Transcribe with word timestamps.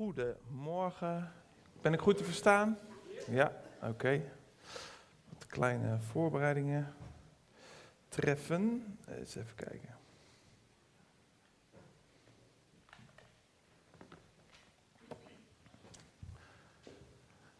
Goedemorgen. 0.00 1.32
Ben 1.80 1.92
ik 1.92 2.00
goed 2.00 2.16
te 2.16 2.24
verstaan? 2.24 2.78
Ja, 3.28 3.52
oké. 3.82 4.22
Kleine 5.46 5.98
voorbereidingen 5.98 6.94
treffen. 8.08 8.96
Eens 9.08 9.34
even 9.34 9.54
kijken. 9.54 9.96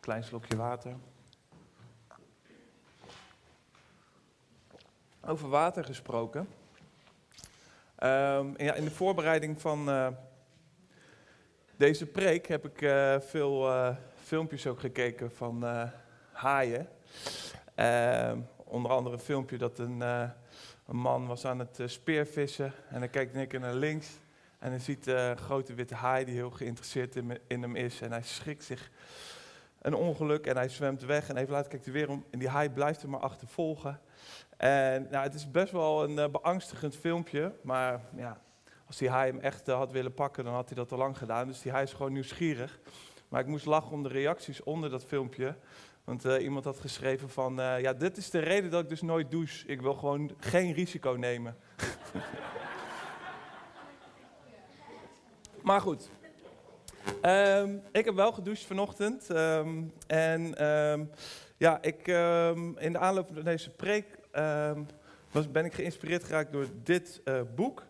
Klein 0.00 0.24
slokje 0.24 0.56
water. 0.56 0.96
Over 5.20 5.48
water 5.48 5.84
gesproken. 5.84 6.48
Ehm, 7.94 8.62
ja, 8.62 8.74
in 8.74 8.84
de 8.84 8.90
voorbereiding 8.90 9.60
van 9.60 9.90
eh, 9.90 10.08
deze 11.80 12.06
preek 12.06 12.46
heb 12.46 12.64
ik 12.64 12.82
eh, 12.82 13.20
veel 13.20 13.68
eh, 13.68 13.96
filmpjes 14.22 14.66
ook 14.66 14.80
gekeken 14.80 15.30
van 15.32 15.64
haaien. 16.32 16.88
Ehm, 17.74 18.38
onder 18.56 18.90
andere 18.90 19.16
een 19.16 19.22
filmpje 19.22 19.58
dat 19.58 19.78
een, 19.78 20.00
een 20.00 20.96
man 20.96 21.26
was 21.26 21.44
aan 21.44 21.58
het 21.58 21.78
speervissen. 21.84 22.72
En 22.88 23.00
dan 23.00 23.10
kijkt 23.10 23.48
keer 23.48 23.60
naar 23.60 23.74
links. 23.74 24.08
En 24.58 24.70
dan 24.70 24.80
ziet 24.80 25.06
een 25.06 25.36
grote 25.36 25.74
witte 25.74 25.94
haai 25.94 26.24
die 26.24 26.34
heel 26.34 26.50
geïnteresseerd 26.50 27.16
in, 27.16 27.38
in 27.46 27.62
hem 27.62 27.76
is. 27.76 28.00
En 28.00 28.10
hij 28.10 28.22
schrikt 28.22 28.64
zich 28.64 28.90
een 29.82 29.94
ongeluk 29.94 30.46
en 30.46 30.56
hij 30.56 30.68
zwemt 30.68 31.02
weg. 31.02 31.28
En 31.28 31.36
even 31.36 31.52
later 31.52 31.70
kijkt 31.70 31.84
hij 31.84 31.94
weer 31.94 32.08
om 32.08 32.24
en 32.30 32.38
die 32.38 32.48
haai 32.48 32.70
blijft 32.70 33.02
hem 33.02 33.10
maar 33.10 33.20
achtervolgen. 33.20 34.00
En 34.56 35.06
nou, 35.10 35.24
het 35.24 35.34
is 35.34 35.50
best 35.50 35.72
wel 35.72 36.04
een 36.04 36.30
beangstigend 36.30 36.96
filmpje, 36.96 37.52
maar 37.62 38.00
ja, 38.16 38.40
als 38.90 39.08
haai 39.08 39.30
hem 39.30 39.40
echt 39.40 39.68
uh, 39.68 39.76
had 39.76 39.92
willen 39.92 40.14
pakken, 40.14 40.44
dan 40.44 40.54
had 40.54 40.68
hij 40.68 40.76
dat 40.76 40.92
al 40.92 40.98
lang 40.98 41.18
gedaan. 41.18 41.46
Dus 41.46 41.64
haai 41.64 41.84
is 41.84 41.92
gewoon 41.92 42.12
nieuwsgierig. 42.12 42.78
Maar 43.28 43.40
ik 43.40 43.46
moest 43.46 43.66
lachen 43.66 43.92
om 43.92 44.02
de 44.02 44.08
reacties 44.08 44.62
onder 44.62 44.90
dat 44.90 45.04
filmpje. 45.04 45.56
Want 46.04 46.26
uh, 46.26 46.42
iemand 46.42 46.64
had 46.64 46.80
geschreven 46.80 47.30
van, 47.30 47.54
ja, 47.56 47.92
dit 47.92 48.16
is 48.16 48.30
de 48.30 48.38
reden 48.38 48.70
dat 48.70 48.82
ik 48.82 48.88
dus 48.88 49.02
nooit 49.02 49.30
douche. 49.30 49.66
Ik 49.66 49.80
wil 49.80 49.94
gewoon 49.94 50.30
geen 50.38 50.72
risico 50.72 51.10
nemen. 51.10 51.56
maar 55.62 55.80
goed, 55.80 56.10
um, 57.22 57.82
ik 57.92 58.04
heb 58.04 58.14
wel 58.14 58.32
gedoucht 58.32 58.64
vanochtend. 58.64 59.28
Um, 59.28 59.92
en 60.06 60.66
um, 60.66 61.10
ja, 61.56 61.82
ik, 61.82 62.06
in 62.76 62.92
de 62.92 62.98
aanloop 62.98 63.30
van 63.34 63.44
deze 63.44 63.70
preek 63.70 64.18
was, 65.30 65.50
ben 65.50 65.64
ik 65.64 65.74
geïnspireerd 65.74 66.24
geraakt 66.24 66.52
door 66.52 66.66
dit 66.82 67.22
boek. 67.54 67.88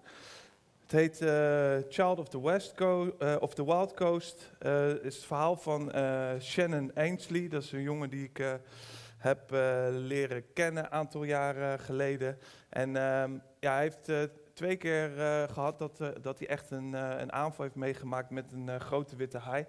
Het 0.90 0.98
heet 0.98 1.20
uh, 1.22 1.76
Child 1.88 2.18
of 2.18 2.28
the 2.28 2.42
West 2.42 2.74
Coast, 2.74 3.12
uh, 3.22 3.36
of 3.40 3.54
the 3.54 3.64
Wild 3.64 3.94
Coast. 3.94 4.50
Het 4.58 5.02
is 5.02 5.16
het 5.16 5.24
verhaal 5.24 5.56
van 5.56 5.92
Shannon 6.40 6.90
Ainsley. 6.94 7.48
Dat 7.48 7.62
is 7.62 7.72
een 7.72 7.82
jongen 7.82 8.10
die 8.10 8.24
ik 8.24 8.58
heb 9.16 9.50
leren 9.90 10.52
kennen 10.52 10.84
een 10.84 10.90
aantal 10.90 11.24
jaren 11.24 11.78
geleden. 11.78 12.38
En 12.68 12.88
um, 12.88 13.42
ja, 13.60 13.72
hij 13.72 13.82
heeft 13.82 14.30
twee 14.54 14.76
keer 14.76 15.10
gehad 15.52 15.78
dat, 15.78 15.98
dat 16.22 16.38
hij 16.38 16.48
echt 16.48 16.70
een, 16.70 16.92
een 16.92 17.32
aanval 17.32 17.64
heeft 17.64 17.76
meegemaakt 17.76 18.30
met 18.30 18.52
een 18.52 18.80
grote 18.80 19.16
witte 19.16 19.38
haai. 19.38 19.66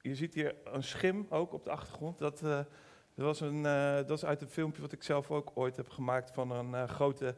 Je 0.00 0.14
ziet 0.14 0.34
hier 0.34 0.54
een 0.64 0.82
schim 0.82 1.26
ook 1.28 1.52
op 1.52 1.64
de 1.64 1.70
achtergrond. 1.70 2.18
Dat 2.18 2.40
dat 2.40 3.26
was, 3.26 3.40
een, 3.40 3.62
dat 4.06 4.10
is 4.10 4.24
uit 4.24 4.42
een 4.42 4.48
filmpje 4.48 4.82
wat 4.82 4.92
ik 4.92 5.02
zelf 5.02 5.30
ook 5.30 5.50
ooit 5.54 5.76
heb 5.76 5.88
gemaakt 5.88 6.30
van 6.30 6.50
een 6.50 6.88
grote 6.88 7.34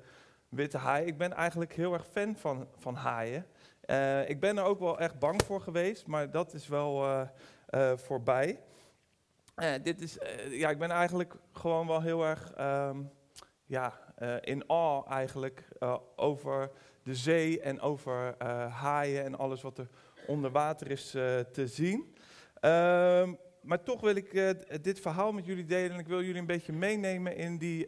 witte 0.53 0.79
haai. 0.79 1.07
Ik 1.07 1.19
ben 1.19 1.33
eigenlijk 1.33 1.73
heel 1.73 1.93
erg 1.93 2.07
fan 2.07 2.37
van, 2.37 2.69
van 2.77 2.95
haaien. 2.95 3.47
Uh, 3.87 4.29
ik 4.29 4.41
ben 4.41 4.59
er 4.59 4.65
ook 4.65 4.79
wel 4.79 4.99
echt 4.99 5.19
bang 5.19 5.43
voor 5.43 5.61
geweest, 5.61 6.07
maar 6.07 6.31
dat 6.31 6.55
is 6.55 6.69
wel 6.69 7.27
voorbij. 7.95 8.61
dit 9.83 10.01
is, 10.01 10.19
ja, 10.51 10.71
ik 10.71 10.79
ben 10.79 10.91
eigenlijk 10.91 11.35
gewoon 11.53 11.87
wel 11.87 12.01
heel 12.01 12.25
erg 12.25 12.53
um, 12.61 13.11
ja, 13.65 14.15
in 14.41 14.65
awe 14.67 15.07
eigenlijk 15.07 15.69
over 16.17 16.71
de 17.03 17.15
zee 17.15 17.61
en 17.61 17.81
over 17.81 18.35
haaien 18.71 19.25
en 19.25 19.39
alles 19.39 19.63
wat 19.63 19.79
er 19.79 19.89
onder 20.27 20.51
water 20.51 20.91
is 20.91 21.11
te 21.53 21.67
zien. 21.67 22.15
Uh, 22.61 23.33
maar 23.63 23.83
toch 23.83 24.01
wil 24.01 24.17
ik 24.17 24.57
dit 24.83 25.01
verhaal 25.01 25.33
met 25.33 25.45
jullie 25.45 25.65
delen 25.65 25.93
en 25.93 25.99
ik 25.99 26.09
wil 26.09 26.23
jullie 26.23 26.41
een 26.41 26.47
beetje 26.47 26.73
meenemen 26.73 27.37
in 27.37 27.59
die 27.59 27.87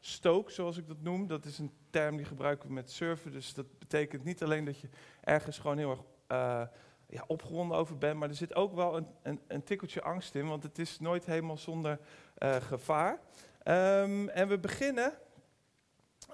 stoke, 0.00 0.52
zoals 0.52 0.76
ik 0.76 0.86
dat 0.86 1.00
noem. 1.00 1.26
Dat 1.26 1.44
is 1.44 1.58
een 1.58 1.72
term 1.94 2.16
die 2.16 2.26
gebruiken 2.26 2.68
we 2.68 2.74
met 2.74 2.90
surfen, 2.90 3.32
dus 3.32 3.54
dat 3.54 3.78
betekent 3.78 4.24
niet 4.24 4.42
alleen 4.42 4.64
dat 4.64 4.80
je 4.80 4.88
ergens 5.20 5.58
gewoon 5.58 5.78
heel 5.78 5.90
erg 5.90 6.00
uh, 6.00 6.62
ja, 7.08 7.24
opgewonden 7.26 7.76
over 7.76 7.98
bent, 7.98 8.18
maar 8.18 8.28
er 8.28 8.34
zit 8.34 8.54
ook 8.54 8.74
wel 8.74 8.96
een, 8.96 9.06
een, 9.22 9.40
een 9.46 9.62
tikkeltje 9.62 10.02
angst 10.02 10.34
in, 10.34 10.46
want 10.46 10.62
het 10.62 10.78
is 10.78 10.98
nooit 10.98 11.26
helemaal 11.26 11.56
zonder 11.56 11.98
gevaar. 12.60 13.20
Um, 13.64 14.28
en 14.28 14.48
we 14.48 14.58
beginnen 14.58 15.12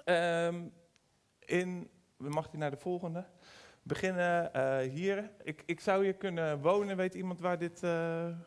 um, 0.05 0.73
in, 1.39 1.89
mag 2.17 2.49
die 2.49 2.59
naar 2.59 2.71
de 2.71 2.77
volgende? 2.77 3.25
beginnen 3.83 4.51
uh, 4.55 4.77
hier. 4.77 5.31
Ik, 5.43 5.63
ik 5.65 5.79
zou 5.79 6.03
hier 6.03 6.15
kunnen 6.15 6.61
wonen. 6.61 6.97
Weet 6.97 7.13
iemand 7.13 7.39
waar 7.39 7.57
dit, 7.57 7.79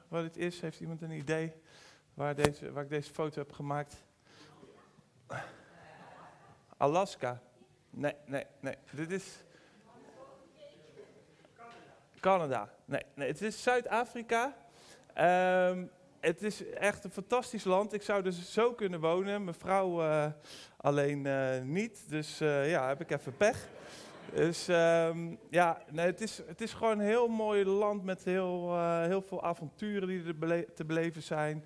waar 0.08 0.22
dit 0.22 0.36
is? 0.36 0.60
Heeft 0.60 0.80
iemand 0.80 1.02
een 1.02 1.10
idee 1.10 1.52
waar, 2.14 2.34
deze, 2.34 2.72
waar 2.72 2.82
ik 2.82 2.88
deze 2.88 3.12
foto 3.12 3.40
heb 3.40 3.52
gemaakt? 3.52 4.04
Alaska. 6.84 7.40
Nee, 7.90 8.14
nee, 8.26 8.44
nee. 8.60 8.74
Dit 8.90 9.10
is. 9.10 9.44
Canada. 12.20 12.70
Nee, 12.84 13.02
nee 13.14 13.28
het 13.28 13.42
is 13.42 13.62
Zuid-Afrika. 13.62 14.56
Um, 15.68 15.90
het 16.20 16.42
is 16.42 16.68
echt 16.68 17.04
een 17.04 17.10
fantastisch 17.10 17.64
land. 17.64 17.92
Ik 17.92 18.02
zou 18.02 18.22
dus 18.22 18.52
zo 18.52 18.72
kunnen 18.72 19.00
wonen. 19.00 19.44
Mijn 19.44 19.56
vrouw 19.56 20.02
uh, 20.02 20.26
alleen 20.76 21.26
niet. 21.72 22.04
Dus 22.08 22.38
ja, 22.38 22.88
heb 22.88 23.00
ik 23.00 23.10
even 23.10 23.36
pech. 23.36 23.68
Dus 24.34 24.68
um, 24.68 25.38
ja, 25.50 25.82
nee, 25.90 26.06
het, 26.06 26.20
is, 26.20 26.42
het 26.46 26.60
is 26.60 26.72
gewoon 26.72 26.98
een 26.98 27.06
heel 27.06 27.28
mooi 27.28 27.64
land 27.64 28.04
met 28.04 28.24
heel, 28.24 28.78
heel 29.02 29.22
veel 29.22 29.42
avonturen 29.42 30.08
die 30.08 30.24
er 30.24 30.74
te 30.74 30.84
beleven 30.84 31.22
zijn. 31.22 31.64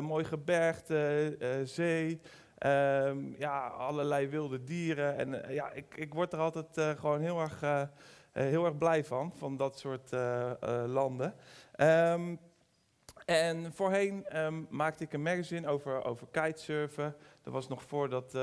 Mooi 0.00 0.24
gebergte, 0.24 1.36
zee, 1.64 2.20
um, 2.66 3.34
ja, 3.38 3.66
allerlei 3.66 4.28
wilde 4.28 4.64
dieren. 4.64 5.16
En 5.16 5.52
ja, 5.54 5.70
ik, 5.70 5.94
ik 5.96 6.14
word 6.14 6.32
er 6.32 6.38
altijd 6.38 6.98
gewoon 6.98 7.20
heel 7.20 7.40
erg, 7.40 7.60
heel 8.32 8.64
erg 8.64 8.78
blij 8.78 9.04
van, 9.04 9.32
van 9.36 9.56
dat 9.56 9.78
soort 9.78 10.10
landen. 10.86 11.34
Um, 11.76 12.38
en 13.24 13.72
voorheen 13.72 14.26
maakte 14.68 15.04
ik 15.04 15.12
een 15.12 15.22
magazine 15.22 15.68
over, 15.68 16.04
over 16.04 16.26
kitesurfen. 16.30 17.16
Dat 17.42 17.52
was 17.52 17.68
nog 17.68 17.82
voordat, 17.82 18.38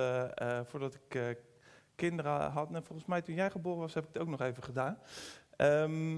voordat 0.63 0.97
ik 1.07 1.37
kinderen 1.95 2.51
had. 2.51 2.73
En 2.73 2.83
volgens 2.83 3.07
mij 3.07 3.21
toen 3.21 3.35
jij 3.35 3.49
geboren 3.49 3.79
was, 3.79 3.93
heb 3.93 4.03
ik 4.03 4.09
het 4.13 4.21
ook 4.21 4.27
nog 4.27 4.41
even 4.41 4.63
gedaan. 4.63 4.97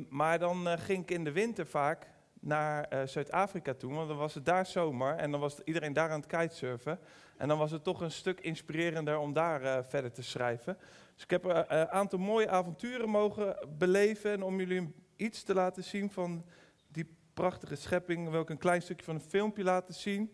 Maar 0.09 0.39
dan 0.39 0.67
ging 0.79 1.03
ik 1.03 1.11
in 1.11 1.23
de 1.23 1.31
winter 1.31 1.67
vaak 1.67 2.07
naar 2.39 2.87
Zuid-Afrika 3.05 3.73
toe, 3.73 3.93
want 3.93 4.07
dan 4.07 4.17
was 4.17 4.33
het 4.33 4.45
daar 4.45 4.65
zomer 4.65 5.15
en 5.15 5.31
dan 5.31 5.39
was 5.39 5.59
iedereen 5.63 5.93
daar 5.93 6.09
aan 6.09 6.19
het 6.19 6.37
kitesurfen. 6.37 6.99
En 7.41 7.47
dan 7.47 7.57
was 7.57 7.71
het 7.71 7.83
toch 7.83 8.01
een 8.01 8.11
stuk 8.11 8.39
inspirerender 8.39 9.17
om 9.17 9.33
daar 9.33 9.61
uh, 9.61 9.77
verder 9.81 10.11
te 10.11 10.23
schrijven. 10.23 10.77
Dus 11.13 11.23
ik 11.23 11.29
heb 11.29 11.43
een 11.43 11.89
aantal 11.89 12.19
mooie 12.19 12.49
avonturen 12.49 13.09
mogen 13.09 13.67
beleven 13.77 14.31
en 14.31 14.43
om 14.43 14.59
jullie 14.59 14.93
iets 15.15 15.43
te 15.43 15.53
laten 15.53 15.83
zien 15.83 16.11
van 16.11 16.45
die 16.87 17.15
prachtige 17.33 17.75
schepping, 17.75 18.29
wil 18.29 18.41
ik 18.41 18.49
een 18.49 18.57
klein 18.57 18.81
stukje 18.81 19.05
van 19.05 19.15
een 19.15 19.21
filmpje 19.21 19.63
laten 19.63 19.93
zien. 19.93 20.33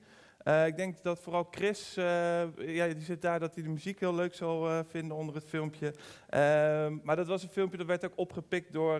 Ik 0.66 0.78
denk 0.78 1.04
dat 1.04 1.20
vooral 1.20 1.48
Chris, 1.52 1.94
ja, 1.96 2.88
die 2.88 3.02
zit 3.02 3.22
daar, 3.22 3.40
dat 3.40 3.54
hij 3.54 3.64
de 3.64 3.70
muziek 3.70 4.00
heel 4.00 4.16
leuk 4.16 4.34
zal 4.34 4.84
vinden 4.86 5.18
onder 5.18 5.36
het 5.36 5.46
filmpje. 5.46 5.94
Maar 7.04 7.16
dat 7.16 7.28
was 7.28 7.44
een 7.44 7.50
filmpje 7.50 7.78
dat 7.78 7.88
werd 7.88 8.06
ook 8.06 8.18
opgepikt 8.18 8.74
door 8.74 9.00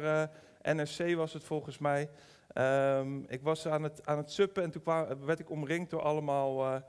NRC, 0.62 1.16
was 1.16 1.34
het 1.34 1.44
volgens 1.44 1.78
mij. 1.78 2.10
Um, 2.54 3.26
ik 3.28 3.42
was 3.42 3.68
aan 3.68 3.84
het, 3.84 4.06
aan 4.06 4.18
het 4.18 4.32
suppen 4.32 4.64
en 4.64 4.72
toen 4.72 4.82
kwam, 4.82 5.26
werd 5.26 5.40
ik 5.40 5.50
omringd 5.50 5.90
door 5.90 6.02
allemaal 6.02 6.84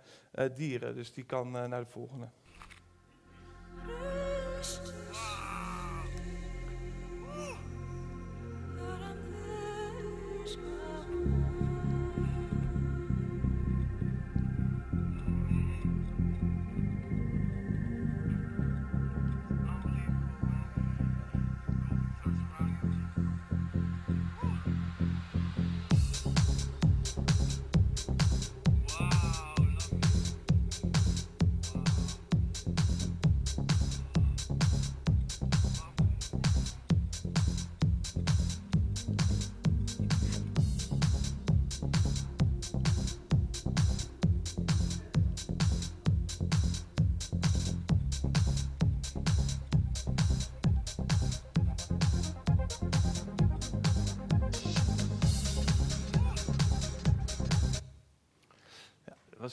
dieren. 0.54 0.94
Dus 0.94 1.12
die 1.12 1.24
kan 1.24 1.50
naar 1.50 1.80
de 1.80 1.90
volgende. 1.90 2.28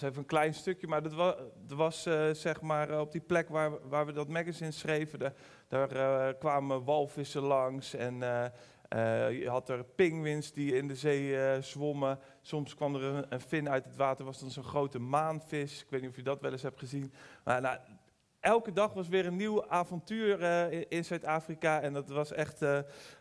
Even 0.06 0.18
een 0.18 0.26
klein 0.26 0.54
stukje, 0.54 0.88
maar 0.88 1.04
dat 1.04 1.14
was, 1.14 1.36
was 1.68 2.06
eh, 2.06 2.30
zeg 2.32 2.62
maar 2.62 2.90
eh, 2.90 3.00
op 3.00 3.12
die 3.12 3.22
plek 3.22 3.50
waar, 3.50 3.90
waar 3.90 4.06
we 4.06 4.12
dat 4.12 4.28
magazine 4.28 4.72
schreven. 4.72 5.34
daar 5.68 5.92
eh, 5.92 6.34
kwamen 6.40 6.84
walvissen 6.84 7.42
langs 7.42 7.94
en 7.94 8.20
je 9.32 9.46
had 9.48 9.70
er 9.70 9.84
pinguïns 9.84 10.54
die 10.54 10.76
in 10.76 10.88
de 10.88 10.96
zee 10.96 11.62
zwommen. 11.62 12.20
Soms 12.42 12.76
kwam 12.76 12.96
er 12.96 13.04
een, 13.04 13.26
een 13.30 13.42
vin 13.42 13.70
uit 13.70 13.86
het 13.86 13.96
water, 13.96 14.26
was 14.26 14.40
dan 14.40 14.52
zo'n 14.52 14.64
grote 14.64 15.00
maanvis. 15.00 15.82
Ik 15.82 15.90
weet 15.90 16.02
niet 16.02 16.10
of 16.10 16.16
je 16.16 16.24
dat 16.24 16.42
wel 16.42 16.52
eens 16.52 16.62
hebt 16.62 16.80
gezien. 16.80 17.14
Maar 17.44 17.62
nou, 17.62 17.78
elke 18.40 18.72
dag 18.72 18.94
was 18.94 19.08
weer 19.08 19.26
een 19.26 19.36
nieuw 19.36 19.68
avontuur 19.68 20.42
in, 20.92 21.06
Zuid-Afrika 21.06 21.82
en 21.82 21.94
dat 21.94 22.10
was 22.10 22.32
echt 22.32 22.66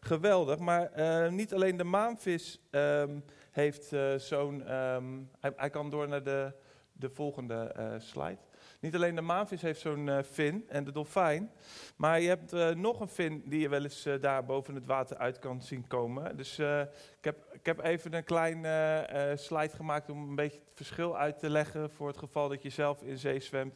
geweldig. 0.00 0.58
Maar 0.58 0.90
niet 1.32 1.54
alleen 1.54 1.76
de 1.76 1.84
maanvis 1.84 2.60
ehm, 2.70 3.18
heeft 3.50 3.92
zo'n... 4.16 4.66
ehm, 4.66 5.22
hij 5.40 5.70
kan 5.70 5.90
door 5.90 6.08
naar 6.08 6.22
de, 6.22 6.52
de 6.96 7.10
volgende 7.10 7.54
eh, 7.54 7.94
slide. 7.98 8.38
Niet 8.84 8.94
alleen 8.94 9.14
de 9.14 9.20
maanvis 9.20 9.62
heeft 9.62 9.80
zo'n 9.80 10.08
eh, 10.08 10.18
vin 10.22 10.64
en 10.68 10.84
de 10.84 10.92
dolfijn, 10.92 11.50
maar 11.96 12.20
je 12.20 12.28
hebt 12.28 12.52
eh, 12.52 12.70
nog 12.70 13.00
een 13.00 13.08
vin 13.08 13.42
die 13.46 13.60
je 13.60 13.68
wel 13.68 13.82
eens 13.82 14.08
daar 14.20 14.44
boven 14.44 14.74
het 14.74 14.86
water 14.86 15.16
uit 15.16 15.38
kan 15.38 15.62
zien 15.62 15.86
komen. 15.86 16.36
Dus 16.36 16.58
ik, 16.58 17.20
heb, 17.20 17.36
ik 17.52 17.66
heb 17.66 17.80
even 17.80 18.14
een 18.14 18.24
klein 18.24 18.64
eh, 18.64 19.36
slide 19.36 19.76
gemaakt 19.76 20.10
om 20.10 20.28
een 20.28 20.34
beetje 20.34 20.58
het 20.58 20.70
verschil 20.74 21.18
uit 21.18 21.38
te 21.38 21.50
leggen 21.50 21.90
voor 21.90 22.08
het 22.08 22.18
geval 22.18 22.48
dat 22.48 22.62
je 22.62 22.70
zelf 22.70 23.02
in 23.02 23.18
zee 23.18 23.40
zwemt. 23.40 23.74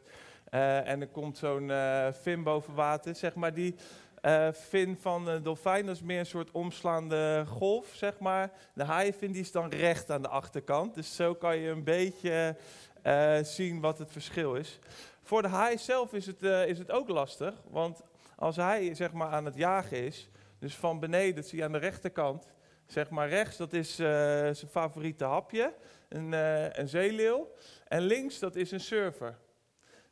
En 0.51 1.01
er 1.01 1.09
komt 1.09 1.39
zo'n 1.39 1.73
vin 2.13 2.43
boven 2.43 2.75
water, 2.75 3.15
zeg 3.15 3.35
maar 3.35 3.55
die 3.55 3.75
eh 4.21 4.49
vin 4.53 4.97
van 5.01 5.25
de 5.25 5.41
dolfijn, 5.43 5.87
dat 5.87 5.95
is 5.95 6.03
meer 6.03 6.19
een 6.19 6.27
soort 6.27 6.51
omslaande 6.51 7.45
golf, 7.47 7.91
zeg 7.95 8.19
maar. 8.19 8.51
De 8.75 8.85
haaienvin 8.85 9.33
die 9.33 9.41
is 9.41 9.53
dan 9.53 9.69
recht 9.69 10.11
aan 10.11 10.23
de 10.23 10.29
achterkant, 10.29 10.95
dus 10.95 11.17
zo 11.17 11.35
kan 11.35 11.57
je 11.57 11.71
een 11.71 11.85
beetje 11.85 12.57
eh, 13.03 13.39
zien 13.43 13.81
wat 13.81 13.99
het 13.99 14.13
verschil 14.13 14.55
is. 14.55 14.79
Voor 15.23 15.43
de 15.43 15.49
haai 15.49 15.79
zelf 15.79 16.13
is 16.13 16.27
het, 16.27 16.43
eh, 16.43 16.67
is 16.67 16.79
het 16.79 16.91
ook 16.91 17.09
lastig, 17.09 17.55
want 17.71 18.03
als 18.37 18.57
hij 18.57 18.95
zeg 18.95 19.13
maar 19.13 19.29
aan 19.29 19.45
het 19.45 19.55
jagen 19.55 20.05
is, 20.05 20.31
dus 20.59 20.75
van 20.75 21.01
beneden, 21.01 21.35
dat 21.35 21.47
zie 21.47 21.59
je 21.59 21.65
aan 21.65 21.73
de 21.73 21.79
rechterkant, 21.79 22.47
zeg 22.87 23.11
maar 23.11 23.29
rechts, 23.29 23.57
dat 23.57 23.73
is 23.73 23.91
eh, 23.91 24.07
zijn 24.53 24.71
favoriete 24.71 25.25
hapje, 25.25 25.75
een, 26.09 26.33
een 26.81 26.89
zeeleeuw. 26.89 27.53
En 27.89 28.03
links, 28.03 28.39
dat 28.39 28.57
is 28.57 28.71
een 28.71 28.81
surfer. 28.81 29.39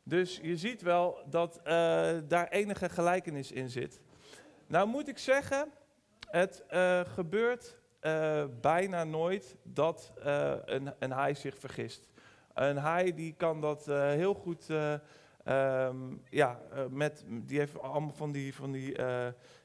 Dus 0.03 0.39
je 0.41 0.57
ziet 0.57 0.81
wel 0.81 1.19
dat 1.29 1.59
daar 2.27 2.47
enige 2.49 2.89
gelijkenis 2.89 3.51
in 3.51 3.69
zit. 3.69 3.99
Nou 4.67 4.87
moet 4.87 5.07
ik 5.07 5.17
zeggen, 5.17 5.71
het 6.29 6.63
gebeurt 7.13 7.77
bijna 8.61 9.03
nooit 9.03 9.55
dat 9.63 10.11
een, 10.65 10.93
een 10.99 11.11
haai 11.11 11.35
zich 11.35 11.57
vergist. 11.57 12.07
Een 12.57 12.77
haai 12.77 13.13
die 13.13 13.33
kan 13.37 13.61
dat 13.61 13.87
eh, 13.87 14.09
heel 14.09 14.33
goed, 14.33 14.69
eh, 14.69 14.93
ehm, 15.43 15.97
ja, 16.29 16.59
eh, 16.71 16.85
met, 16.89 17.25
die 17.27 17.59
heeft 17.59 17.79
allemaal 17.79 18.13
van 18.13 18.31
die, 18.31 18.55
van, 18.55 18.71
die, 18.71 19.01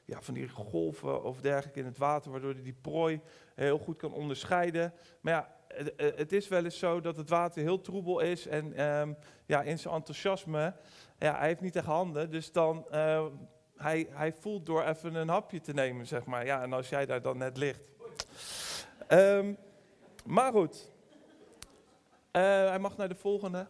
ja, 0.05 0.21
van 0.21 0.33
die 0.33 0.49
golven 0.49 1.23
of 1.23 1.41
dergelijke 1.41 1.79
in 1.79 1.85
het 1.85 1.97
water, 1.97 2.31
waardoor 2.31 2.53
hij 2.53 2.63
die 2.63 2.75
prooi 2.81 3.21
heel 3.55 3.77
goed 3.77 3.97
kan 3.97 4.13
onderscheiden. 4.13 4.93
Maar 5.21 5.33
ja, 5.33 5.55
het- 5.95 6.31
is 6.31 6.47
wel 6.47 6.63
eens 6.63 6.79
zo 6.79 7.01
dat 7.01 7.15
het 7.17 7.29
water 7.29 7.61
heel 7.61 7.81
troebel 7.81 8.19
is 8.19 8.47
en 8.47 8.73
ehm, 8.73 9.13
ja, 9.45 9.61
in 9.61 9.79
zijn 9.79 9.93
enthousiasme, 9.93 10.73
ja, 11.19 11.37
hij 11.37 11.47
heeft 11.47 11.61
niet 11.61 11.75
echt 11.75 11.85
handen, 11.85 12.29
dus 12.31 12.51
dan, 12.51 12.85
hij, 13.75 14.07
hij 14.09 14.33
voelt 14.33 14.65
door 14.65 14.83
even 14.83 15.15
een 15.15 15.29
hapje 15.29 15.61
te 15.61 15.73
nemen, 15.73 16.07
zeg 16.07 16.25
maar. 16.25 16.45
Ja, 16.45 16.61
en 16.61 16.73
als 16.73 16.89
jij 16.89 17.05
daar 17.05 17.21
dan 17.21 17.37
net 17.37 17.57
ligt. 17.57 17.81
Ehm, 19.07 19.53
maar 20.25 20.51
goed, 20.51 20.91
hij 22.41 22.79
mag 22.79 22.97
naar 22.97 23.09
de 23.09 23.15
volgende. 23.15 23.67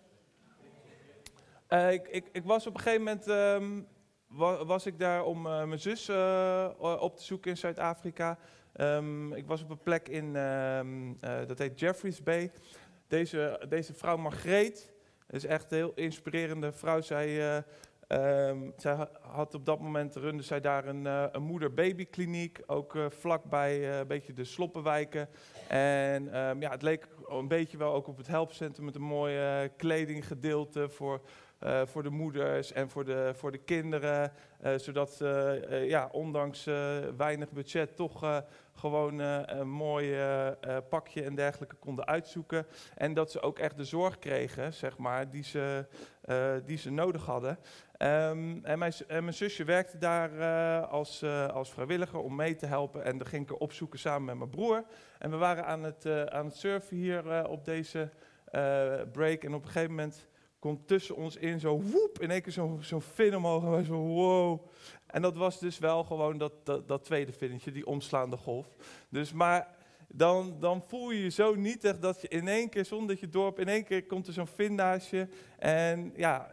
Eh, 1.67 1.91
ik, 1.91 2.07
ik, 2.07 2.25
ik 2.31 2.43
was 2.43 2.67
op 2.67 2.73
een 2.73 2.79
gegeven 2.79 3.03
moment 3.03 3.27
ehm, 3.27 3.81
wa- 4.27 4.65
was 4.65 4.85
ik 4.85 4.99
daar 4.99 5.23
om 5.23 5.45
eh, 5.47 5.63
mijn 5.63 5.79
zus 5.79 6.07
eh, 6.07 6.69
op 6.79 7.17
te 7.17 7.23
zoeken 7.23 7.51
in 7.51 7.57
Zuid-Afrika. 7.57 8.37
Ehm, 8.73 9.33
ik 9.33 9.47
was 9.47 9.63
op 9.63 9.69
een 9.69 9.81
plek 9.83 10.09
in, 10.09 10.35
ehm, 10.35 11.13
eh, 11.19 11.47
dat 11.47 11.57
heet 11.57 11.79
Jeffreys 11.79 12.23
Bay. 12.23 12.51
Deze, 13.07 13.65
deze 13.69 13.93
vrouw 13.93 14.17
Margreet, 14.17 14.93
is 15.29 15.45
echt 15.45 15.71
een 15.71 15.77
heel 15.77 15.91
inspirerende 15.95 16.71
vrouw. 16.71 17.01
Zij, 17.01 17.63
eh, 18.07 18.49
ehm, 18.49 18.69
zij 18.77 18.93
ha- 18.93 19.09
had 19.21 19.53
op 19.53 19.65
dat 19.65 19.79
moment 19.79 20.15
runde 20.15 20.43
zij 20.43 20.61
daar 20.61 20.87
een, 20.87 21.07
eh, 21.07 21.25
een 21.31 21.43
moeder-baby-kliniek, 21.43 22.61
ook 22.65 22.95
eh, 22.95 23.05
vlakbij 23.09 23.89
eh, 23.89 23.97
een 23.97 24.07
beetje 24.07 24.33
de 24.33 24.43
sloppenwijken. 24.43 25.29
En 25.67 26.33
ehm, 26.33 26.61
ja, 26.61 26.71
het 26.71 26.81
leek 26.81 27.07
een 27.27 27.47
beetje 27.47 27.77
wel 27.77 27.93
ook 27.93 28.07
op 28.07 28.17
het 28.17 28.27
helpcentrum 28.27 28.85
met 28.85 28.95
een 28.95 29.01
mooi 29.01 29.69
kledinggedeelte 29.77 30.89
voor, 30.89 31.21
voor 31.85 32.03
de 32.03 32.09
moeders 32.09 32.71
en 32.71 32.89
voor 32.89 33.05
de, 33.05 33.31
voor 33.35 33.51
de 33.51 33.57
kinderen. 33.57 34.31
zodat 34.77 35.11
ze 35.11 35.85
ja, 35.87 36.09
ondanks 36.11 36.63
weinig 37.17 37.51
budget 37.51 37.95
toch 37.95 38.43
gewoon 38.73 39.19
een 39.19 39.69
mooi 39.69 40.17
pakje 40.89 41.23
en 41.23 41.35
dergelijke 41.35 41.75
konden 41.75 42.05
uitzoeken. 42.05 42.65
En 42.95 43.13
dat 43.13 43.31
ze 43.31 43.41
ook 43.41 43.59
echt 43.59 43.77
de 43.77 43.85
zorg 43.85 44.19
kregen, 44.19 44.73
zeg 44.73 44.97
maar, 44.97 45.29
die 45.29 45.43
ze, 45.43 45.85
die 46.65 46.77
ze 46.77 46.91
nodig 46.91 47.25
hadden. 47.25 47.59
Ehm, 48.03 48.57
en, 48.63 48.79
mijn, 48.79 48.93
en 49.07 49.23
mijn 49.23 49.35
zusje 49.35 49.63
werkte 49.63 49.97
daar 49.97 50.39
eh, 50.39 50.91
als, 50.91 51.21
eh, 51.21 51.47
als 51.47 51.69
vrijwilliger 51.69 52.19
om 52.19 52.35
mee 52.35 52.55
te 52.55 52.65
helpen. 52.65 53.03
En 53.03 53.17
dan 53.17 53.27
ging 53.27 53.49
ik 53.49 53.61
opzoeken 53.61 53.99
samen 53.99 54.25
met 54.25 54.37
mijn 54.37 54.49
broer. 54.49 54.83
En 55.19 55.29
we 55.29 55.37
waren 55.37 55.65
aan 55.65 55.83
het, 55.83 56.05
eh, 56.05 56.23
aan 56.23 56.45
het 56.45 56.55
surfen 56.55 56.97
hier 56.97 57.47
op 57.47 57.65
deze 57.65 58.09
break. 59.11 59.43
En 59.43 59.53
op 59.53 59.61
een 59.61 59.69
gegeven 59.69 59.89
moment 59.89 60.27
komt 60.59 60.87
tussen 60.87 61.15
ons 61.15 61.35
in 61.35 61.59
zo 61.59 61.81
woep, 61.81 62.21
in 62.21 62.31
één 62.31 62.41
keer 62.41 62.51
zo'n 62.51 62.83
zo'n 62.83 63.01
fin 63.01 63.35
omhoog. 63.35 63.63
En 63.63 63.71
wij 63.71 63.83
zo 63.83 63.95
wow. 63.95 64.67
En 65.07 65.21
dat 65.21 65.37
was 65.37 65.59
dus 65.59 65.79
wel 65.79 66.03
gewoon 66.03 66.37
dat, 66.37 66.65
dat, 66.65 66.87
dat 66.87 67.03
tweede 67.03 67.31
vinnetje, 67.31 67.71
die 67.71 67.85
omslaande 67.85 68.37
golf. 68.37 68.67
Dus 69.09 69.33
maar 69.33 69.75
dan, 70.15 70.55
dan 70.59 70.83
voel 70.87 71.11
je 71.11 71.23
je 71.23 71.29
zo 71.29 71.55
nietig 71.55 71.99
dat 71.99 72.21
je 72.21 72.27
in 72.27 72.47
één 72.47 72.69
keer, 72.69 72.85
zonder 72.85 73.07
dat 73.07 73.19
je 73.19 73.29
dorp, 73.29 73.59
in 73.59 73.67
één 73.67 73.83
keer 73.83 74.05
komt 74.05 74.27
er 74.27 74.33
zo'n 74.33 74.47
vin 74.47 74.75
naast 74.75 75.09
je. 75.09 75.27
En 75.57 76.13
ja, 76.15 76.51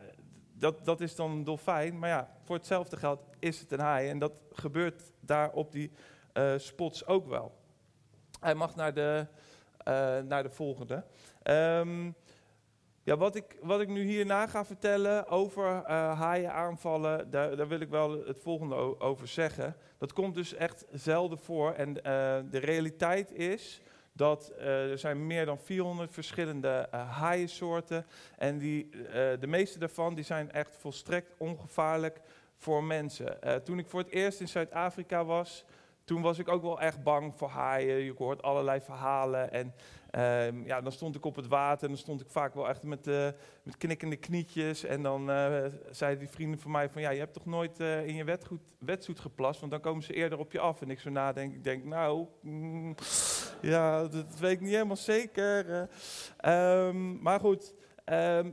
dat, 0.60 0.84
dat 0.84 1.00
is 1.00 1.14
dan 1.14 1.30
een 1.30 1.44
dolfijn. 1.44 1.98
Maar 1.98 2.08
ja, 2.08 2.30
voor 2.42 2.56
hetzelfde 2.56 2.96
geld 2.96 3.20
is 3.38 3.60
het 3.60 3.72
een 3.72 3.80
haai. 3.80 4.08
En 4.08 4.18
dat 4.18 4.32
gebeurt 4.52 5.12
daar 5.20 5.52
op 5.52 5.72
die 5.72 5.90
eh, 6.32 6.52
spots 6.56 7.06
ook 7.06 7.26
wel. 7.26 7.54
Hij 8.40 8.54
mag 8.54 8.76
naar 8.76 8.94
de, 8.94 9.26
eh, 9.78 10.18
naar 10.18 10.42
de 10.42 10.50
volgende. 10.50 11.04
Ehm, 11.42 12.10
ja, 13.02 13.16
wat 13.16 13.36
ik, 13.36 13.56
wat 13.62 13.80
ik 13.80 13.88
nu 13.88 14.02
hierna 14.02 14.46
ga 14.46 14.64
vertellen 14.64 15.28
over 15.28 15.82
eh 15.82 16.18
haaien 16.20 16.52
aanvallen, 16.52 17.30
daar, 17.30 17.56
daar 17.56 17.68
wil 17.68 17.80
ik 17.80 17.88
wel 17.88 18.26
het 18.26 18.38
volgende 18.38 19.00
over 19.00 19.28
zeggen. 19.28 19.76
Dat 19.98 20.12
komt 20.12 20.34
dus 20.34 20.54
echt 20.54 20.84
zelden 20.92 21.38
voor. 21.38 21.72
En 21.72 21.94
de 22.50 22.58
realiteit 22.58 23.32
is 23.32 23.82
dat 24.20 24.52
eh, 24.58 24.90
er 24.90 24.98
zijn 24.98 25.26
meer 25.26 25.46
dan 25.46 25.58
400 25.58 26.12
verschillende 26.12 26.88
eh 26.90 27.10
haaiensoorten. 27.18 28.06
En 28.38 28.58
die, 28.58 28.88
eh, 28.90 29.40
de 29.40 29.46
meeste 29.46 29.78
daarvan 29.78 30.14
die 30.14 30.24
zijn 30.24 30.52
echt 30.52 30.76
volstrekt 30.76 31.34
ongevaarlijk 31.36 32.20
voor 32.56 32.84
mensen. 32.84 33.38
Toen 33.64 33.78
ik 33.78 33.86
voor 33.86 34.00
het 34.00 34.10
eerst 34.10 34.40
in 34.40 34.48
Zuid-Afrika 34.48 35.24
was, 35.24 35.64
toen 36.04 36.22
was 36.22 36.38
ik 36.38 36.48
ook 36.48 36.62
wel 36.62 36.80
echt 36.80 37.02
bang 37.02 37.34
voor 37.36 37.48
haaien. 37.48 37.96
Je 37.96 38.14
hoort 38.18 38.42
allerlei 38.42 38.80
verhalen. 38.80 39.52
En 39.52 39.74
ehm, 40.10 40.64
ja, 40.64 40.80
dan 40.80 40.92
stond 40.92 41.16
ik 41.16 41.24
op 41.24 41.36
het 41.36 41.46
water 41.46 41.82
en 41.82 41.88
dan 41.88 42.02
stond 42.02 42.20
ik 42.20 42.30
vaak 42.30 42.54
wel 42.54 42.68
echt 42.68 42.82
met, 42.82 43.06
met 43.62 43.76
knikkende 43.78 44.16
knietjes. 44.16 44.84
En 44.84 45.02
dan 45.02 45.30
eh, 45.30 45.64
zeiden 45.90 46.18
die 46.18 46.28
vrienden 46.28 46.60
van 46.60 46.70
mij 46.70 46.88
van, 46.88 47.02
ja, 47.02 47.10
je 47.10 47.18
hebt 47.18 47.34
toch 47.34 47.46
nooit 47.46 47.80
in 47.80 48.14
je 48.14 48.24
wetgoed, 48.78 49.20
geplast, 49.20 49.60
want 49.60 49.72
dan 49.72 49.80
komen 49.80 50.02
ze 50.02 50.14
eerder 50.14 50.38
op 50.38 50.52
je 50.52 50.60
af. 50.60 50.80
En 50.80 50.90
ik 50.90 51.00
zo 51.00 51.10
nadenk, 51.10 51.54
ik 51.54 51.64
denk, 51.64 51.84
nou, 51.84 52.26
mm, 52.40 52.94
ja, 53.62 54.06
dat 54.08 54.38
weet 54.38 54.50
ik 54.52 54.60
niet 54.60 54.72
helemaal 54.72 54.96
zeker. 54.96 55.70
eh. 55.70 55.82
Ehm, 56.36 57.22
maar 57.22 57.40
goed, 57.40 57.74
ehm, 58.04 58.50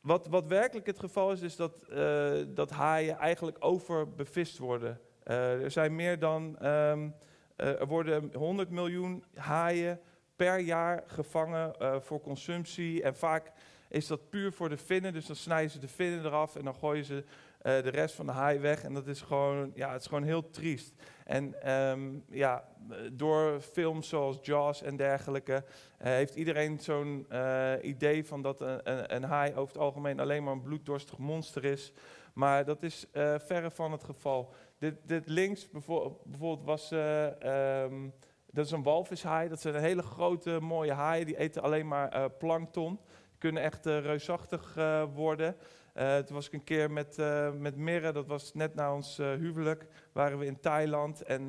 wat, 0.00 0.26
wat 0.26 0.46
werkelijk 0.46 0.86
het 0.86 0.98
geval 0.98 1.32
is, 1.32 1.40
is 1.40 1.56
dat, 1.56 1.82
eh, 1.82 2.32
dat 2.48 2.70
haaien 2.70 3.16
eigenlijk 3.18 3.56
overbevist 3.60 4.58
worden. 4.58 5.00
Eh, 5.22 5.62
er 5.62 5.70
zijn 5.70 5.94
meer 5.94 6.18
dan, 6.18 6.58
ehm, 6.58 7.08
eh, 7.56 7.80
er 7.80 7.86
worden 7.86 8.30
100 8.34 8.70
miljoen 8.70 9.24
haaien 9.34 10.00
per 10.36 10.58
jaar 10.58 11.02
gevangen 11.06 11.74
voor 12.02 12.20
consumptie. 12.20 13.02
En 13.02 13.16
vaak 13.16 13.52
is 13.90 14.06
dat 14.06 14.28
puur 14.28 14.52
voor 14.52 14.68
de 14.68 14.76
vinnen, 14.76 15.12
dus 15.12 15.26
dan 15.26 15.36
snijden 15.36 15.70
ze 15.70 15.78
de 15.78 15.88
vinnen 15.88 16.24
eraf 16.24 16.56
en 16.56 16.64
dan 16.64 16.74
gooien 16.74 17.04
ze 17.04 17.24
eh, 17.58 17.82
de 17.82 17.90
rest 17.90 18.14
van 18.14 18.26
de 18.26 18.32
haai 18.32 18.58
weg. 18.58 18.82
En 18.84 18.94
dat 18.94 19.06
is 19.06 19.20
gewoon, 19.20 19.72
ja, 19.74 19.92
het 19.92 20.00
is 20.00 20.06
gewoon 20.06 20.24
heel 20.24 20.50
triest. 20.50 20.94
En 21.24 21.62
ehm, 21.62 22.18
ja, 22.30 22.64
door 23.12 23.60
films 23.60 24.08
zoals 24.08 24.38
Jaws 24.42 24.82
en 24.82 24.96
dergelijke 24.96 25.64
eh, 25.98 26.12
heeft 26.12 26.34
iedereen 26.34 26.78
zo'n 26.78 27.26
eh, 27.28 27.72
idee 27.82 28.24
van 28.24 28.42
dat 28.42 28.60
een, 28.60 28.90
een, 28.90 29.14
een 29.14 29.24
haai 29.24 29.54
over 29.54 29.72
het 29.72 29.82
algemeen 29.82 30.20
alleen 30.20 30.44
maar 30.44 30.52
een 30.52 30.62
bloeddorstig 30.62 31.18
monster 31.18 31.64
is. 31.64 31.92
Maar 32.32 32.64
dat 32.64 32.82
is 32.82 33.06
verre 33.38 33.70
van 33.70 33.92
het 33.92 34.04
geval. 34.04 34.52
Dit, 34.78 34.94
dit 35.04 35.28
links 35.28 35.70
bijvoorbeeld, 35.70 36.64
was 36.64 36.90
eh, 36.90 37.82
ehm, 37.82 38.08
dat 38.50 38.64
is 38.64 38.70
een 38.70 38.82
walvishaai. 38.82 39.48
Dat 39.48 39.60
zijn 39.60 39.74
hele 39.74 40.02
grote, 40.02 40.60
mooie 40.60 40.92
haaien. 40.92 41.26
Die 41.26 41.38
eten 41.38 41.62
alleen 41.62 41.88
maar 41.88 42.30
plankton. 42.30 43.00
Kunnen 43.40 43.62
echt 43.62 43.86
reusachtig 43.86 44.74
worden. 45.14 45.56
toen 45.94 46.36
was 46.36 46.46
ik 46.46 46.52
een 46.52 46.64
keer 46.64 46.90
met, 46.90 47.16
met 47.58 47.76
Mirre, 47.76 48.12
dat 48.12 48.26
was 48.26 48.54
net 48.54 48.74
na 48.74 48.94
ons 48.94 49.16
huwelijk, 49.16 49.86
waren 50.12 50.38
we 50.38 50.46
in 50.46 50.60
Thailand. 50.60 51.22
En 51.22 51.46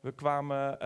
we 0.00 0.12
kwamen 0.14 0.78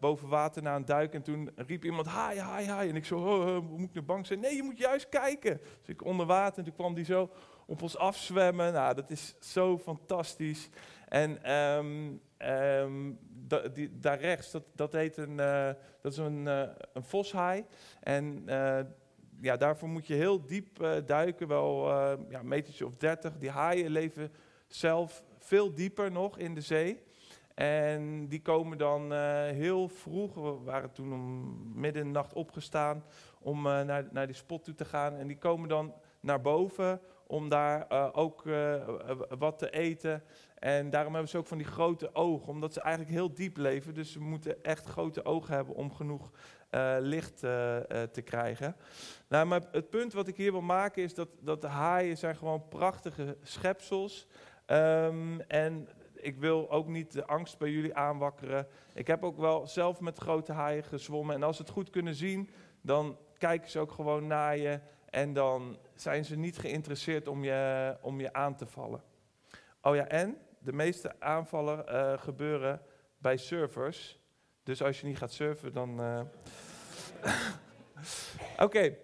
boven 0.00 0.28
water 0.28 0.62
naar 0.62 0.76
een 0.76 0.84
duik 0.84 1.14
en 1.14 1.22
toen 1.22 1.50
riep 1.56 1.84
iemand, 1.84 2.06
haai, 2.06 2.40
haai, 2.40 2.66
haai. 2.66 2.88
En 2.88 2.96
ik 2.96 3.04
zo, 3.04 3.18
oh, 3.18 3.56
oh, 3.56 3.70
moet 3.70 3.88
ik 3.88 3.94
naar 3.94 4.04
bang 4.04 4.26
zijn? 4.26 4.40
Nee, 4.40 4.56
je 4.56 4.62
moet 4.62 4.78
juist 4.78 5.08
kijken. 5.08 5.60
Dus 5.78 5.88
ik 5.88 6.04
onder 6.04 6.26
water 6.26 6.58
en 6.58 6.64
toen 6.64 6.74
kwam 6.74 6.94
die 6.94 7.04
zo 7.04 7.30
op 7.66 7.82
ons 7.82 7.96
afzwemmen. 7.96 8.72
Nou, 8.72 8.94
dat 8.94 9.10
is 9.10 9.34
zo 9.40 9.78
fantastisch. 9.78 10.68
En 11.08 11.52
um, 11.52 12.20
um, 12.38 13.18
die, 13.72 13.98
daar 13.98 14.20
rechts, 14.20 14.50
dat, 14.50 14.62
dat 14.74 14.92
heet 14.92 15.16
een, 15.16 15.38
uh, 15.38 15.70
dat 16.00 16.12
is 16.12 16.18
een, 16.18 16.46
uh, 16.46 16.62
een 16.92 17.04
voshaai. 17.04 17.64
En 18.00 18.42
uh, 18.46 18.80
ja, 19.40 19.56
daarvoor 19.56 19.88
moet 19.88 20.06
je 20.06 20.14
heel 20.14 20.46
diep 20.46 21.00
duiken, 21.06 21.48
wel 21.48 21.90
ja, 22.30 22.38
een 22.38 22.48
metertje 22.48 22.86
of 22.86 22.96
dertig. 22.96 23.38
Die 23.38 23.50
haaien 23.50 23.90
leven 23.90 24.32
zelf 24.66 25.24
veel 25.38 25.74
dieper 25.74 26.10
nog 26.12 26.38
in 26.38 26.54
de 26.54 26.60
zee. 26.60 27.04
En 27.54 28.28
die 28.28 28.42
komen 28.42 28.78
dan 28.78 29.12
heel 29.52 29.88
vroeg, 29.88 30.34
we 30.34 30.58
waren 30.64 30.92
toen 30.92 31.12
om 31.12 31.80
midden 31.80 32.34
opgestaan 32.34 33.04
om 33.38 33.62
naar, 33.62 34.08
naar 34.10 34.26
die 34.26 34.36
spot 34.36 34.64
toe 34.64 34.74
te 34.74 34.84
gaan. 34.84 35.14
En 35.14 35.26
die 35.26 35.38
komen 35.38 35.68
dan 35.68 35.94
naar 36.20 36.40
boven 36.40 37.00
om 37.26 37.48
daar 37.48 37.86
uh, 37.92 38.08
ook 38.12 38.44
uh, 38.44 38.88
wat 39.38 39.58
te 39.58 39.70
eten. 39.70 40.22
En 40.58 40.90
daarom 40.90 41.12
hebben 41.12 41.30
ze 41.30 41.38
ook 41.38 41.46
van 41.46 41.58
die 41.58 41.66
grote 41.66 42.14
ogen, 42.14 42.48
omdat 42.48 42.72
ze 42.72 42.80
eigenlijk 42.80 43.14
heel 43.14 43.34
diep 43.34 43.56
leven. 43.56 43.94
Dus 43.94 44.12
ze 44.12 44.20
moeten 44.20 44.64
echt 44.64 44.86
grote 44.86 45.24
ogen 45.24 45.54
hebben 45.54 45.74
om 45.74 45.92
genoeg 45.92 46.30
uh, 46.70 46.96
licht 46.98 47.38
te 47.38 48.22
krijgen. 48.24 48.76
Nou, 49.28 49.46
maar 49.46 49.62
het 49.72 49.90
punt 49.90 50.12
wat 50.12 50.28
ik 50.28 50.36
hier 50.36 50.52
wil 50.52 50.60
maken 50.60 51.02
is 51.02 51.14
dat, 51.14 51.28
dat 51.40 51.60
de 51.60 51.68
haaien 51.68 52.16
zijn 52.16 52.36
gewoon 52.36 52.68
prachtige 52.68 53.36
schepsels. 53.42 54.26
Um, 54.66 55.40
en 55.40 55.88
ik 56.14 56.38
wil 56.38 56.70
ook 56.70 56.86
niet 56.86 57.12
de 57.12 57.26
angst 57.26 57.58
bij 57.58 57.70
jullie 57.70 57.94
aanwakkeren. 57.94 58.66
Ik 58.94 59.06
heb 59.06 59.24
ook 59.24 59.36
wel 59.36 59.66
zelf 59.66 60.00
met 60.00 60.18
grote 60.18 60.52
haaien 60.52 60.84
gezwommen. 60.84 61.34
En 61.34 61.42
als 61.42 61.56
ze 61.56 61.62
het 61.62 61.70
goed 61.70 61.90
kunnen 61.90 62.14
zien, 62.14 62.50
dan 62.80 63.18
kijken 63.38 63.70
ze 63.70 63.78
ook 63.78 63.92
gewoon 63.92 64.26
naar 64.26 64.56
je. 64.56 64.80
En 65.10 65.32
dan 65.32 65.78
zijn 65.94 66.24
ze 66.24 66.36
niet 66.36 66.58
geïnteresseerd 66.58 67.28
om 67.28 67.44
je, 67.44 67.96
om 68.00 68.20
je 68.20 68.32
aan 68.32 68.56
te 68.56 68.66
vallen. 68.66 69.02
Oh 69.82 69.94
ja, 69.94 70.06
en 70.06 70.36
de 70.58 70.72
meeste 70.72 71.20
aanvallen 71.20 72.18
gebeuren 72.18 72.82
bij 73.18 73.36
servers. 73.36 74.20
Dus 74.66 74.82
als 74.82 75.00
je 75.00 75.06
niet 75.06 75.18
gaat 75.18 75.32
surfen, 75.32 75.72
dan. 75.72 76.00
Uh... 76.00 76.20
Oké, 78.52 78.62
okay. 78.62 78.98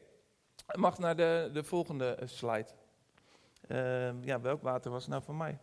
mag 0.74 0.98
naar 0.98 1.16
de, 1.16 1.50
de 1.52 1.64
volgende 1.64 2.18
slide. 2.24 2.68
Uh, 3.68 4.22
ja, 4.22 4.40
welk 4.40 4.62
water 4.62 4.90
was 4.90 5.06
nou 5.06 5.22
van 5.22 5.36
mij? 5.36 5.58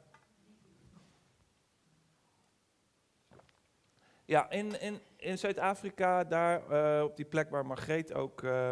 Ja, 4.25 4.49
in, 4.49 4.81
in, 4.81 4.99
in 5.17 5.37
Zuid-Afrika, 5.37 6.23
daar 6.23 6.71
uh, 6.71 7.03
op 7.03 7.15
die 7.15 7.25
plek 7.25 7.49
waar 7.49 7.65
Margreet 7.65 8.13
ook 8.13 8.43
eh, 8.43 8.69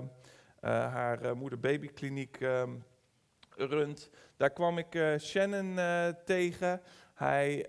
haar 0.61 1.37
moeder-babykliniek 1.37 2.39
um, 2.39 2.83
runt. 3.55 4.09
Daar 4.37 4.51
kwam 4.51 4.77
ik 4.77 5.19
Shannon 5.19 5.79
tegen. 6.25 6.81
Hij 7.17 7.65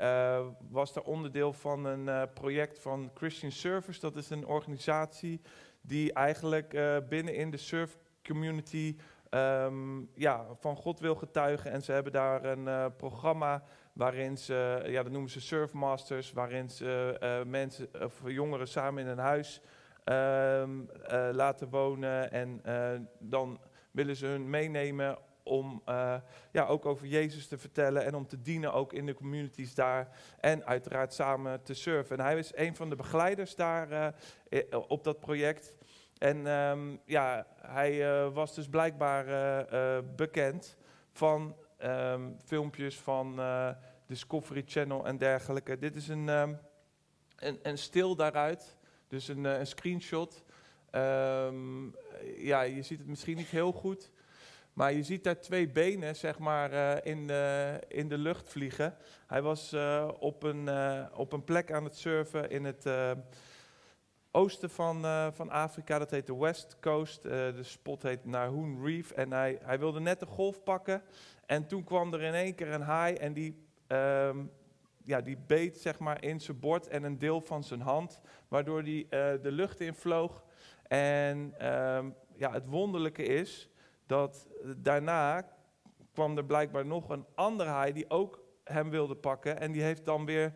was 0.71 0.93
daar 0.93 1.05
onderdeel 1.05 1.53
van 1.53 1.85
een 1.85 2.33
project 2.33 2.79
van 2.79 3.11
Christian 3.15 3.53
Service. 3.53 4.01
Dat 4.01 4.17
is 4.17 4.31
een 4.31 4.47
organisatie 4.47 5.41
die 5.81 6.13
eigenlijk 6.13 6.69
binnen 7.09 7.35
in 7.35 7.51
de 7.51 7.57
surf 7.57 7.99
community 8.23 8.97
um, 9.31 10.11
ja, 10.15 10.47
van 10.59 10.77
God 10.77 11.01
wil 11.01 11.15
getuigen. 11.15 11.71
En 11.71 11.83
ze 11.83 11.93
hebben 11.93 12.13
daar 12.13 12.45
een 12.45 12.97
programma 12.97 13.63
waarin 13.93 14.39
ze, 14.39 14.83
ja, 14.87 15.03
dat 15.03 15.13
noemen 15.13 15.31
ze 15.31 15.41
Surfmasters, 15.41 16.33
waarin 16.33 16.71
ze 16.71 17.17
mensen 17.47 17.89
of 18.03 18.21
jongeren 18.25 18.69
samen 18.69 19.03
in 19.03 19.09
een 19.09 19.19
huis 19.19 19.61
uh, 20.05 21.29
laten 21.33 21.69
wonen. 21.69 22.33
En 22.33 22.63
uh, 22.67 22.91
dan 23.19 23.61
willen 23.91 24.17
ze 24.17 24.27
hun 24.27 24.51
meenemen 24.51 25.19
om 25.49 25.83
uh, 25.89 26.15
ja, 26.51 26.67
ook 26.67 26.87
over 26.87 27.07
Jezus 27.07 27.49
te 27.49 27.59
vertellen 27.59 28.05
en 28.05 28.15
om 28.15 28.27
te 28.27 28.43
dienen 28.43 28.73
ook 28.73 28.93
in 28.93 29.07
de 29.07 29.15
communities 29.15 29.75
daar 29.75 30.09
en 30.41 30.67
uiteraard 30.67 31.13
samen 31.15 31.63
te 31.63 31.75
surfen. 31.75 32.19
En 32.19 32.25
hij 32.25 32.39
is 32.39 32.53
een 32.55 32.77
van 32.77 32.89
de 32.89 32.97
begeleiders 32.97 33.55
daar 33.55 34.15
op 34.89 35.05
dat 35.05 35.21
project. 35.21 35.75
En 36.19 36.47
um, 36.47 37.01
ja, 37.05 37.47
hij 37.61 38.29
was 38.31 38.55
dus 38.55 38.69
blijkbaar 38.69 39.25
bekend 40.17 40.77
van 41.13 41.57
um, 41.85 42.37
filmpjes 42.45 42.99
van 42.99 43.41
Discovery 44.07 44.63
Channel 44.67 45.07
en 45.07 45.17
dergelijke. 45.17 45.79
Dit 45.79 45.97
is 45.97 46.09
een, 46.09 46.29
een, 46.29 47.59
een 47.63 47.79
stil 47.79 48.17
daaruit. 48.17 48.79
Dus 49.09 49.29
een, 49.29 49.47
eh, 49.47 49.59
een 49.59 49.67
screenshot. 49.67 50.45
Ja, 52.37 52.61
je 52.61 52.83
ziet 52.83 52.99
het 52.99 53.07
misschien 53.07 53.37
niet 53.37 53.47
heel 53.47 53.73
goed. 53.73 54.11
Maar 54.79 54.93
je 54.93 55.03
ziet 55.03 55.25
daar 55.25 55.41
twee 55.41 55.69
benen, 55.69 56.17
zeg 56.17 56.39
maar, 56.39 56.73
uh, 56.73 56.97
in, 57.03 57.27
de, 57.27 57.79
in 57.89 58.09
de 58.09 58.19
lucht 58.19 58.49
vliegen. 58.49 58.97
Hij 59.27 59.43
was 59.43 59.73
uh, 59.73 60.09
op, 60.19 60.43
een, 60.43 60.69
op 61.15 61.33
een 61.33 61.45
plek 61.45 61.73
aan 61.73 61.85
het 61.85 61.97
surfen 61.97 62.51
in 62.51 62.65
het 62.65 62.89
oosten 64.31 64.71
van, 64.71 65.03
van 65.35 65.51
Afrika. 65.51 65.99
Dat 65.99 66.11
heet 66.11 66.27
de 66.27 66.37
West 66.37 66.77
Coast. 66.81 67.23
de 67.23 67.63
spot 67.63 68.03
heet 68.03 68.25
Nahoon 68.25 68.85
Reef. 68.85 69.11
En 69.11 69.33
hij, 69.33 69.59
hij 69.63 69.79
wilde 69.79 70.01
net 70.01 70.21
de 70.21 70.27
golf 70.27 70.63
pakken. 70.63 71.03
En 71.47 71.67
toen 71.67 71.85
kwam 71.85 72.15
er 72.15 72.23
in 72.23 72.35
één 72.35 72.55
keer 72.55 72.73
een 72.73 72.81
haai 72.81 73.15
en 73.15 73.33
die 73.33 73.67
um, 73.89 74.51
ja, 75.05 75.21
die 75.21 75.39
beet 75.47 75.79
zeg 75.79 75.99
maar, 75.99 76.25
in 76.25 76.41
zijn 76.41 76.59
bord 76.61 76.89
en 76.89 77.03
een 77.03 77.19
deel 77.19 77.41
van 77.41 77.65
zijn 77.65 77.81
hand, 77.81 78.21
waardoor 78.49 78.83
hij 78.83 79.07
de 79.43 79.53
lucht 79.53 79.81
in 79.81 79.95
vloog. 79.95 80.45
En 80.83 81.67
um, 81.67 82.15
ja, 82.37 82.53
het 82.53 82.67
wonderlijke 82.67 83.23
is 83.23 83.68
dat 84.09 84.49
daarna 84.77 85.49
kwam 86.13 86.37
er 86.37 86.45
blijkbaar 86.45 86.87
nog 86.87 87.09
een 87.09 87.27
andere 87.35 87.71
haai 87.71 87.93
die 87.93 88.11
ook 88.11 88.43
hem 88.65 88.91
wilde 88.91 89.15
pakken. 89.15 89.61
En 89.61 89.73
die 89.73 89.83
heeft 89.83 90.05
dan 90.05 90.25
weer 90.25 90.53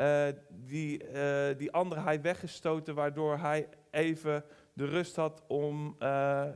uh, 0.00 0.26
die, 0.48 1.12
uh, 1.12 1.58
die 1.58 1.72
andere 1.72 2.00
haai 2.00 2.20
weggestoten, 2.20 2.94
waardoor 2.94 3.38
hij 3.38 3.68
even 3.90 4.44
de 4.72 4.84
rust 4.84 5.16
had 5.16 5.42
om 5.46 5.96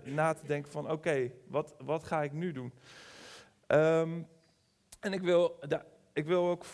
na 0.05 0.33
te 0.33 0.47
denken 0.47 0.73
van 0.73 0.91
oké, 0.91 1.31
wat, 1.49 1.75
wat 1.85 2.05
ga 2.05 2.23
ik 2.23 2.33
nu 2.33 2.53
doen? 2.53 2.73
Um, 3.67 4.27
en 5.01 5.13
ik 5.13 5.21
wil 5.21 5.59
ik 6.15 6.27
wil 6.27 6.49
ook 6.49 6.65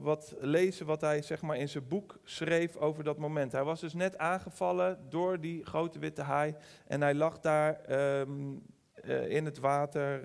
wat 0.00 0.34
lezen 0.38 0.86
wat 0.86 1.00
hij 1.00 1.22
zeg 1.22 1.42
maar, 1.42 1.56
in 1.56 1.68
zijn 1.68 1.88
boek 1.88 2.18
schreef 2.24 2.76
over 2.76 3.04
dat 3.04 3.18
moment. 3.18 3.52
Hij 3.52 3.64
was 3.64 3.80
dus 3.80 3.94
net 3.94 4.18
aangevallen 4.18 4.98
door 5.08 5.40
die 5.40 5.64
grote 5.64 5.98
witte 5.98 6.22
haai 6.22 6.54
en 6.86 7.00
hij 7.00 7.14
lag 7.14 7.40
daar 7.40 7.90
um, 8.20 8.62
uh, 9.08 9.30
in 9.30 9.44
het 9.44 9.58
water. 9.58 10.24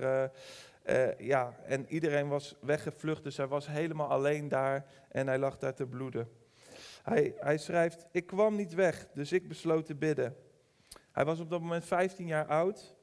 Uh, 0.85 1.19
ja, 1.19 1.55
en 1.65 1.85
iedereen 1.87 2.27
was 2.27 2.55
weggevlucht, 2.61 3.23
dus 3.23 3.37
hij 3.37 3.47
was 3.47 3.67
helemaal 3.67 4.07
alleen 4.07 4.47
daar 4.47 4.85
en 5.09 5.27
hij 5.27 5.37
lag 5.37 5.57
daar 5.57 5.73
te 5.73 5.85
bloeden. 5.85 6.29
Hij, 7.03 7.33
hij 7.37 7.57
schrijft, 7.57 8.05
ik 8.11 8.25
kwam 8.25 8.55
niet 8.55 8.73
weg, 8.73 9.07
dus 9.13 9.31
ik 9.31 9.47
besloot 9.47 9.85
te 9.85 9.95
bidden. 9.95 10.35
Hij 11.11 11.25
was 11.25 11.39
op 11.39 11.49
dat 11.49 11.61
moment 11.61 11.85
15 11.85 12.27
jaar 12.27 12.45
oud. 12.45 12.95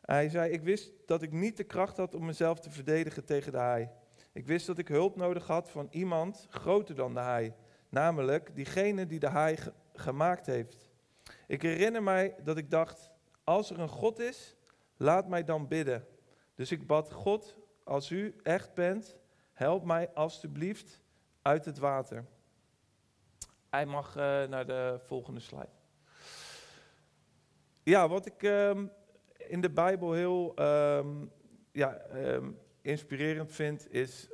Hij 0.00 0.28
zei, 0.28 0.52
ik 0.52 0.62
wist 0.62 0.92
dat 1.06 1.22
ik 1.22 1.32
niet 1.32 1.56
de 1.56 1.64
kracht 1.64 1.96
had 1.96 2.14
om 2.14 2.24
mezelf 2.24 2.60
te 2.60 2.70
verdedigen 2.70 3.24
tegen 3.24 3.52
de 3.52 3.58
haai. 3.58 3.88
Ik 4.32 4.46
wist 4.46 4.66
dat 4.66 4.78
ik 4.78 4.88
hulp 4.88 5.16
nodig 5.16 5.46
had 5.46 5.70
van 5.70 5.88
iemand 5.90 6.46
groter 6.50 6.94
dan 6.94 7.14
de 7.14 7.20
haai, 7.20 7.52
namelijk 7.88 8.54
diegene 8.54 9.06
die 9.06 9.18
de 9.18 9.28
haai 9.28 9.56
gemaakt 9.94 10.46
heeft. 10.46 10.90
Ik 11.46 11.62
herinner 11.62 12.02
mij 12.02 12.34
dat 12.44 12.56
ik 12.56 12.70
dacht, 12.70 13.10
als 13.44 13.70
er 13.70 13.78
een 13.78 13.88
God 13.88 14.18
is, 14.18 14.55
laat 14.96 15.28
mij 15.28 15.44
dan 15.44 15.68
bidden. 15.68 16.06
Dus 16.54 16.72
ik 16.72 16.86
bad 16.86 17.12
God, 17.12 17.56
als 17.84 18.10
u 18.10 18.34
echt 18.42 18.74
bent, 18.74 19.16
help 19.52 19.84
mij 19.84 20.10
alstublieft 20.14 21.00
uit 21.42 21.64
het 21.64 21.78
water. 21.78 22.24
Hij 23.70 23.86
mag 23.86 24.16
uh, 24.16 24.22
naar 24.44 24.66
de 24.66 25.00
volgende 25.06 25.40
slide. 25.40 25.68
Ja, 27.82 28.08
wat 28.08 28.26
ik 28.26 28.42
um, 28.42 28.90
in 29.36 29.60
de 29.60 29.70
Bijbel 29.70 30.12
heel 30.12 30.54
um, 30.60 31.30
ja, 31.72 32.00
um, 32.14 32.58
inspirerend 32.80 33.52
vind, 33.52 33.92
is 33.92 34.28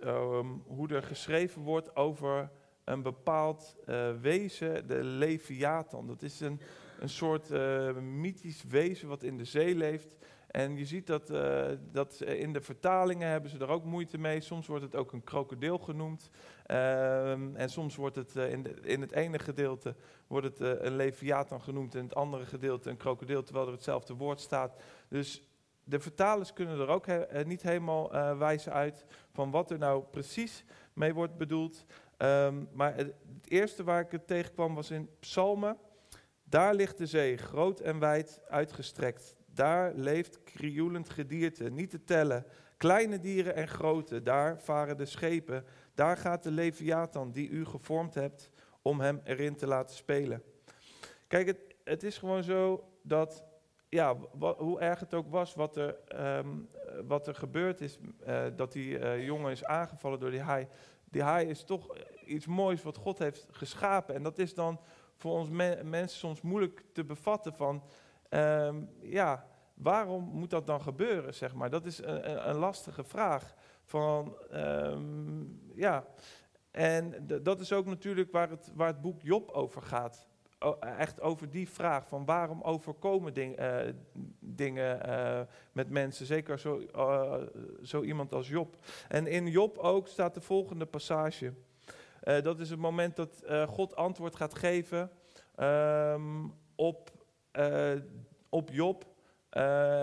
hoe 0.66 0.88
er 0.88 1.02
geschreven 1.02 1.62
wordt 1.62 1.97
over 1.97 2.50
een 2.85 3.02
bepaald 3.02 3.76
uh, 3.87 4.21
wezen, 4.21 4.87
de 4.87 5.04
Leviathan. 5.04 6.07
Dat 6.07 6.23
is 6.23 6.40
een, 6.40 6.61
een 6.99 7.09
soort 7.09 7.50
uh, 7.50 7.92
mythisch 7.97 8.62
wezen 8.62 9.09
wat 9.09 9.23
in 9.23 9.37
de 9.37 9.45
zee 9.45 9.75
leeft. 9.75 10.16
En 10.53 10.77
je 10.77 10.85
ziet 10.85 11.07
dat, 11.07 11.31
uh, 11.31 11.67
dat 11.93 12.21
in 12.21 12.53
de 12.53 12.61
vertalingen 12.61 13.29
hebben 13.29 13.51
ze 13.51 13.59
er 13.59 13.69
ook 13.69 13.85
moeite 13.85 14.19
mee. 14.19 14.41
Soms 14.41 14.67
wordt 14.67 14.85
het 14.85 14.97
ook 14.97 15.13
een 15.13 15.25
krokodil 15.25 15.79
genoemd. 15.79 16.31
Ehm, 16.67 17.57
en 17.57 17.71
soms 17.71 17.97
wordt 17.97 18.17
het 18.17 18.37
in, 18.37 18.63
de, 18.63 18.81
in, 18.83 19.01
het 19.01 19.13
ene 19.13 19.39
gedeelte 19.39 19.95
wordt 20.27 20.47
het, 20.47 20.61
een 20.85 20.97
leviathan 20.97 21.61
genoemd. 21.61 21.95
En 21.95 22.01
in 22.01 22.05
het 22.05 22.15
andere 22.15 22.47
gedeelte 22.47 22.91
een 22.91 22.97
krokodil, 22.97 23.43
terwijl 23.43 23.67
er 23.67 23.73
hetzelfde 23.73 24.15
woord 24.15 24.41
staat. 24.41 24.83
Dus 25.09 25.43
de 25.85 26.01
vertalers 26.01 26.53
kunnen 26.53 26.81
er 26.81 26.89
ook 26.89 27.07
niet 27.45 27.63
helemaal 27.63 28.11
wijzen 28.39 28.73
uit 28.73 29.05
van 29.33 29.51
wat 29.51 29.71
er 29.71 29.79
nou 29.79 30.05
precies 30.11 30.65
mee 30.93 31.15
wordt 31.15 31.37
bedoeld. 31.37 31.85
Um, 32.19 32.69
maar 32.73 32.95
het, 32.95 33.07
het, 33.07 33.51
eerste 33.51 33.85
waar 33.85 34.01
ik 34.01 34.11
het 34.11 34.27
tegenkwam 34.27 34.75
was 34.75 34.91
in 34.91 35.09
Psalmen. 35.21 35.77
Daar 36.45 36.75
ligt 36.75 36.99
de 36.99 37.07
zee, 37.07 37.37
groot 37.37 37.81
en 37.81 37.99
wijd 37.99 38.41
uitgestrekt. 38.49 39.37
Daar 39.55 39.93
leeft 39.95 40.43
krioelend 40.43 41.11
gedierte, 41.11 41.71
niet 41.71 41.91
te 41.91 42.05
tellen. 42.05 42.47
Kleine 42.77 43.19
dieren 43.19 43.55
en 43.55 43.69
grote, 43.69 44.23
daar 44.23 44.61
varen 44.61 44.97
de 44.97 45.07
schepen. 45.07 45.65
Daar 45.95 46.17
gaat 46.17 46.43
de 46.43 46.51
Leviathan 46.51 47.33
die 47.33 47.49
u 47.49 47.65
gevormd 47.65 48.15
hebt 48.15 48.51
om 48.83 49.01
hem 49.01 49.21
erin 49.25 49.57
te 49.57 49.67
laten 49.67 49.97
spelen. 49.97 50.43
Kijk, 51.27 51.47
het, 51.47 51.59
het 51.85 52.03
is 52.03 52.19
gewoon 52.19 52.43
zo 52.43 52.85
dat, 53.03 53.45
ja, 53.89 54.17
hoe 54.39 54.81
erg 54.81 55.01
het 55.01 55.15
ook 55.15 55.31
was 55.31 55.55
wat 55.55 55.77
er, 55.77 55.97
um, 56.39 56.69
wat 57.07 57.27
er 57.27 57.35
gebeurd 57.35 57.81
is, 57.81 57.99
uh, 58.27 58.45
dat 58.57 58.73
die 58.73 58.99
uh, 58.99 59.25
jongen 59.25 59.51
is 59.51 59.65
aangevallen 59.65 60.21
door 60.21 60.31
die 60.31 60.41
haai. 60.41 60.67
Die 61.05 61.23
haai 61.23 61.49
is 61.49 61.65
toch 61.65 61.97
iets 62.27 62.47
moois 62.47 62.83
wat 62.83 62.97
God 62.97 63.19
heeft 63.19 63.49
geschapen. 63.51 64.15
En 64.15 64.23
dat 64.23 64.39
is 64.39 64.55
dan 64.55 64.81
voor 65.17 65.33
ons 65.33 65.49
mensen 65.83 66.19
soms 66.19 66.41
moeilijk 66.41 66.85
te 66.93 67.05
bevatten 67.05 67.55
van, 67.55 67.83
um, 68.35 68.91
ja, 69.01 69.47
waarom 69.75 70.25
moet 70.25 70.51
dat 70.51 70.67
dan 70.67 70.83
gebeuren, 70.83 71.35
zeg 71.35 71.55
maar? 71.55 71.71
Dat 71.71 71.87
is 71.87 71.99
een, 72.03 72.49
een 72.49 72.57
lastige 72.57 73.05
vraag. 73.05 73.55
Van, 73.85 74.37
um, 74.53 75.61
ja, 75.75 76.07
en 76.71 77.27
dat 77.43 77.61
is 77.61 77.73
ook 77.73 77.87
natuurlijk 77.87 78.33
waar 78.33 78.51
het, 78.51 78.73
waar 78.75 78.87
het 78.87 79.01
boek 79.01 79.21
Job 79.23 79.51
over 79.51 79.83
gaat. 79.83 80.29
echt 80.81 81.21
over 81.21 81.51
die 81.51 81.69
vraag 81.69 82.09
van 82.09 82.25
waarom 82.25 82.62
overkomen 82.62 83.39
uh, 83.39 83.93
dingen 84.39 85.09
uh, 85.09 85.41
met 85.73 85.91
mensen, 85.91 86.27
zeker 86.27 86.59
zo, 86.59 86.83
uh, 86.97 87.35
zo 87.83 88.03
iemand 88.03 88.33
als 88.33 88.49
Job. 88.49 88.77
En 89.09 89.27
in 89.27 89.47
Job 89.47 89.79
ook 89.79 90.09
staat 90.09 90.35
de 90.35 90.41
volgende 90.41 90.87
passage. 90.87 91.53
Dat 92.43 92.61
is 92.61 92.71
het 92.71 92.79
moment 92.79 93.17
dat 93.17 93.43
God 93.67 93.97
antwoord 93.97 94.37
gaat 94.37 94.55
geven 94.55 95.11
um, 95.57 96.53
op, 96.75 97.11
uh, 97.59 97.93
op 98.49 98.71
Job. 98.71 99.05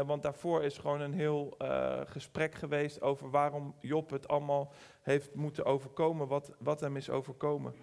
want 0.05 0.23
daarvoor 0.23 0.63
is 0.63 0.77
gewoon 0.77 1.01
een 1.01 1.13
heel 1.13 1.57
gesprek 2.05 2.55
geweest 2.55 3.01
over 3.01 3.29
waarom 3.29 3.75
Job 3.79 4.09
het 4.09 4.27
allemaal 4.27 4.73
heeft 5.01 5.35
moeten 5.35 5.65
overkomen, 5.65 6.27
wat, 6.27 6.51
wat 6.59 6.79
hem 6.79 6.97
is 6.97 7.09
overkomen. 7.09 7.73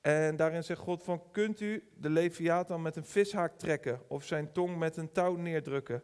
En 0.00 0.36
daarin 0.36 0.64
zegt 0.64 0.80
God 0.80 1.02
van, 1.02 1.22
kunt 1.30 1.60
u 1.60 1.88
de 1.94 2.10
Leviathan 2.10 2.82
met 2.82 2.96
een 2.96 3.04
vishaak 3.04 3.58
trekken 3.58 4.00
of 4.06 4.24
zijn 4.24 4.52
tong 4.52 4.78
met 4.78 4.96
een 4.96 5.12
touw 5.12 5.36
neerdrukken? 5.36 6.02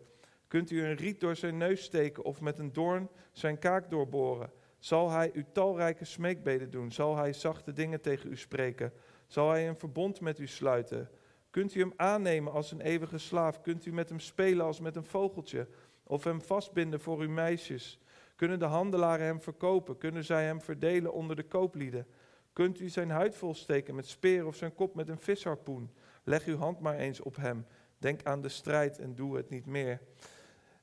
Kunt 0.49 0.71
u 0.71 0.85
een 0.85 0.95
riet 0.95 1.21
door 1.21 1.37
zijn 1.37 1.57
neus 1.57 1.83
steken 1.83 2.25
of 2.25 2.40
met 2.40 2.59
een 2.59 2.73
doorn 2.73 3.09
zijn 3.33 3.59
kaak 3.59 3.90
doorboren? 3.90 4.50
Zal 4.78 5.11
hij 5.11 5.31
u 5.33 5.45
talrijke 5.52 6.04
smeekbeden 6.04 6.71
doen? 6.71 6.93
Zal 6.93 7.16
hij 7.16 7.33
zachte 7.33 7.73
dingen 7.73 8.00
tegen 8.00 8.31
u 8.31 8.37
spreken? 8.37 8.93
Zal 9.26 9.50
hij 9.50 9.69
een 9.69 9.78
verbond 9.78 10.21
met 10.21 10.38
u 10.38 10.47
sluiten? 10.47 11.11
Kunt 11.54 11.75
u 11.75 11.80
hem 11.80 11.92
aannemen 11.96 12.52
als 12.52 12.73
een 12.73 12.80
eeuwige 12.80 13.18
slaaf? 13.18 13.61
Kunt 13.61 13.87
u 13.87 13.92
met 13.92 14.08
hem 14.08 14.20
spelen 14.20 14.66
als 14.66 14.80
met 14.80 14.96
een 14.96 15.04
vogeltje? 15.04 15.69
Of 16.02 16.25
hem 16.25 16.40
vastbinden 16.43 17.00
voor 17.00 17.21
uw 17.21 17.30
meisjes? 17.30 18.00
Kunnen 18.36 18.58
de 18.58 18.64
handelaren 18.64 19.26
hem 19.26 19.40
verkopen? 19.40 19.99
Kunnen 19.99 20.25
zij 20.25 20.45
hem 20.45 20.60
verdelen 20.60 21.12
onder 21.12 21.36
de 21.36 21.43
kooplieden? 21.43 22.06
Kunt 22.52 22.80
u 22.80 22.88
zijn 22.88 23.10
huid 23.10 23.36
volsteken 23.36 23.95
met 23.95 24.06
speer 24.06 24.47
of 24.47 24.56
zijn 24.56 24.75
kop 24.75 24.95
met 24.95 25.08
een 25.08 25.19
visharpoen? 25.19 25.90
Leg 26.25 26.45
uw 26.45 26.56
hand 26.56 26.80
maar 26.80 26.97
eens 26.97 27.21
op 27.21 27.36
hem. 27.36 27.67
Denk 27.99 28.23
aan 28.23 28.40
de 28.40 28.49
strijd 28.49 28.99
en 28.99 29.14
doe 29.14 29.36
het 29.36 29.50
niet 29.50 29.67
meer. 29.67 30.00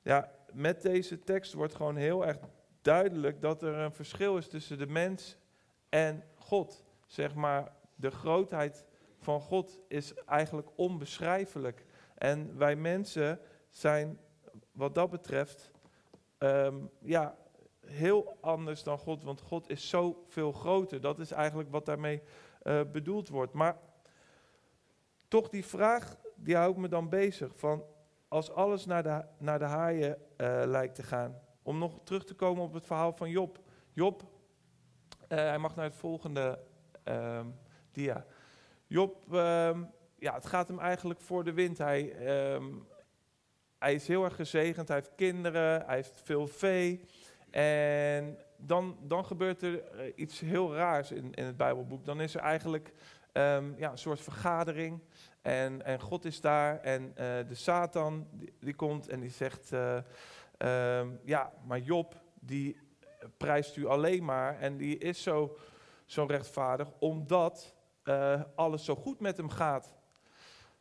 Ja, 0.01 0.31
met 0.53 0.81
deze 0.81 1.19
tekst 1.19 1.53
wordt 1.53 1.75
gewoon 1.75 1.95
heel 1.95 2.25
erg 2.25 2.38
duidelijk 2.81 3.41
dat 3.41 3.62
er 3.63 3.73
een 3.73 3.93
verschil 3.93 4.38
is 4.38 4.47
tussen 4.47 4.77
de 4.77 4.88
mens 4.88 5.38
en 5.89 6.23
God. 6.36 6.84
Zeg 7.05 7.36
maar, 7.36 7.71
de 7.95 8.12
grootheid 8.12 8.86
van 9.21 9.41
God 9.41 9.79
is 9.88 10.13
eigenlijk 10.13 10.67
onbeschrijfelijk. 10.75 11.86
En 12.15 12.57
wij 12.57 12.75
mensen 12.75 13.39
zijn 13.69 14.19
wat 14.71 14.95
dat 14.95 15.10
betreft 15.10 15.71
um, 16.39 16.89
ja, 16.99 17.38
heel 17.86 18.38
anders 18.39 18.84
dan 18.84 18.97
God, 18.97 19.23
want 19.23 19.41
God 19.41 19.69
is 19.69 19.89
zoveel 19.89 20.51
groter. 20.51 21.01
Dat 21.01 21.19
is 21.19 21.31
eigenlijk 21.31 21.71
wat 21.71 21.86
daarmee 21.86 22.21
uh, 22.63 22.81
bedoeld 22.91 23.29
wordt. 23.29 23.53
Maar 23.53 23.77
toch 25.27 25.49
die 25.49 25.65
vraag, 25.65 26.17
die 26.36 26.55
houdt 26.55 26.77
me 26.77 26.88
dan 26.88 27.10
bezig. 27.10 27.51
Van 27.55 27.84
als 28.27 28.51
alles 28.51 28.86
naar 28.86 29.03
de, 29.03 29.25
naar 29.38 29.60
de 29.60 29.65
haaien 29.65 30.17
uh, 30.38 30.62
lijkt 30.65 30.95
te 30.95 31.03
gaan, 31.03 31.39
om 31.63 31.77
nog 31.77 31.99
terug 32.03 32.25
te 32.25 32.34
komen 32.34 32.63
op 32.63 32.73
het 32.73 32.86
verhaal 32.86 33.13
van 33.13 33.29
Job. 33.29 33.60
Job, 33.93 34.23
uh, 34.23 35.38
hij 35.38 35.57
mag 35.57 35.75
naar 35.75 35.86
het 35.86 35.95
volgende 35.95 36.60
uh, 37.07 37.45
dia. 37.91 38.25
Job, 38.91 39.25
uh, 39.32 39.77
ja, 40.17 40.34
het 40.34 40.45
gaat 40.45 40.67
hem 40.67 40.80
eigenlijk 40.80 41.21
voor 41.21 41.43
de 41.43 41.54
wind. 41.54 41.77
Hij, 41.77 42.12
ehm, 42.12 42.65
hij 43.80 43.93
is 43.93 44.08
heel 44.08 44.23
erg 44.23 44.36
gezegend, 44.36 44.88
hij 44.88 44.97
heeft 44.97 45.15
kinderen, 45.15 45.86
hij 45.86 45.95
heeft 45.95 46.21
veel 46.23 46.47
vee. 46.47 47.01
En 47.49 48.38
dan, 48.58 48.97
dan 49.01 49.25
gebeurt 49.25 49.62
er 49.62 49.84
eh, 49.84 50.12
iets 50.15 50.39
heel 50.39 50.75
raars 50.75 51.12
in, 51.12 51.34
in 51.34 51.45
het 51.45 51.58
Bijbelboek. 51.58 52.06
Dan 52.06 52.21
is 52.21 52.36
er 52.36 52.41
eigenlijk 52.41 52.93
um, 53.34 53.75
ja, 53.77 53.91
een 53.91 53.97
soort 53.97 54.21
vergadering. 54.21 54.99
En, 55.41 55.86
en 55.86 55.99
God 55.99 56.25
is 56.25 56.41
daar 56.41 56.80
en 56.80 57.04
uh, 57.04 57.15
de 57.47 57.56
Satan 57.56 58.27
die, 58.60 58.75
komt 58.75 59.08
en 59.08 59.19
die 59.19 59.32
zegt... 59.32 59.71
Um, 59.71 61.19
ja, 61.23 61.54
maar 61.65 61.80
Job, 61.80 62.15
die 62.39 62.77
prijst 63.38 63.75
u 63.75 63.86
alleen 63.86 64.25
maar 64.25 64.60
en 64.60 64.77
die 64.77 64.97
is 64.97 65.23
zo, 65.23 65.58
zo 66.06 66.25
rechtvaardig 66.25 66.88
omdat 66.99 67.80
uh, 68.03 68.41
alles 68.55 68.85
zo 68.85 68.95
goed 68.95 69.19
met 69.19 69.37
hem 69.37 69.49
gaat. 69.49 69.93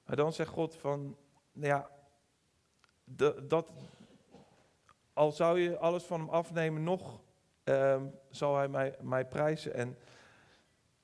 Maar 0.04 0.16
dan 0.16 0.32
zegt 0.32 0.50
God 0.50 0.76
van, 0.76 1.16
ja, 1.52 1.90
de, 3.04 3.46
dat, 3.48 3.70
al 5.12 5.32
zou 5.32 5.60
je 5.60 5.78
alles 5.78 6.04
van 6.04 6.20
hem 6.20 6.28
afnemen, 6.28 6.82
nog 6.82 7.20
um, 7.64 8.14
zal 8.30 8.56
hij 8.56 8.68
mij, 8.68 8.96
mij 9.00 9.26
prijzen. 9.26 9.74
En 9.74 9.98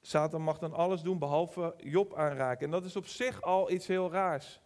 Satan 0.01 0.43
mag 0.43 0.59
dan 0.59 0.73
alles 0.73 1.03
doen 1.03 1.19
behalve 1.19 1.75
Job 1.79 2.15
aanraken. 2.15 2.65
En 2.65 2.71
dat 2.71 2.85
is 2.85 2.97
op 2.97 3.07
zich 3.07 3.43
al 3.43 3.71
iets 3.71 3.87
heel 3.87 4.11
raars. 4.11 4.61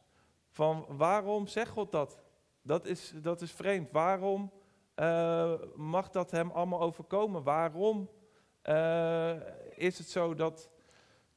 Van 0.49 0.85
waarom 0.89 1.47
zegt 1.47 1.71
God 1.71 1.93
dat? 1.93 2.19
Dat 2.63 2.87
is, 2.87 3.13
dat 3.23 3.41
is 3.41 3.53
vreemd. 3.53 3.91
Waarom 3.91 4.53
uh, 4.97 5.53
mag 5.75 6.11
dat 6.11 6.31
hem 6.31 6.51
allemaal 6.51 6.81
overkomen? 6.81 7.43
Waarom 7.43 8.11
uh, 8.65 9.35
is 9.71 9.99
het 9.99 10.09
zo 10.09 10.35
dat, 10.35 10.71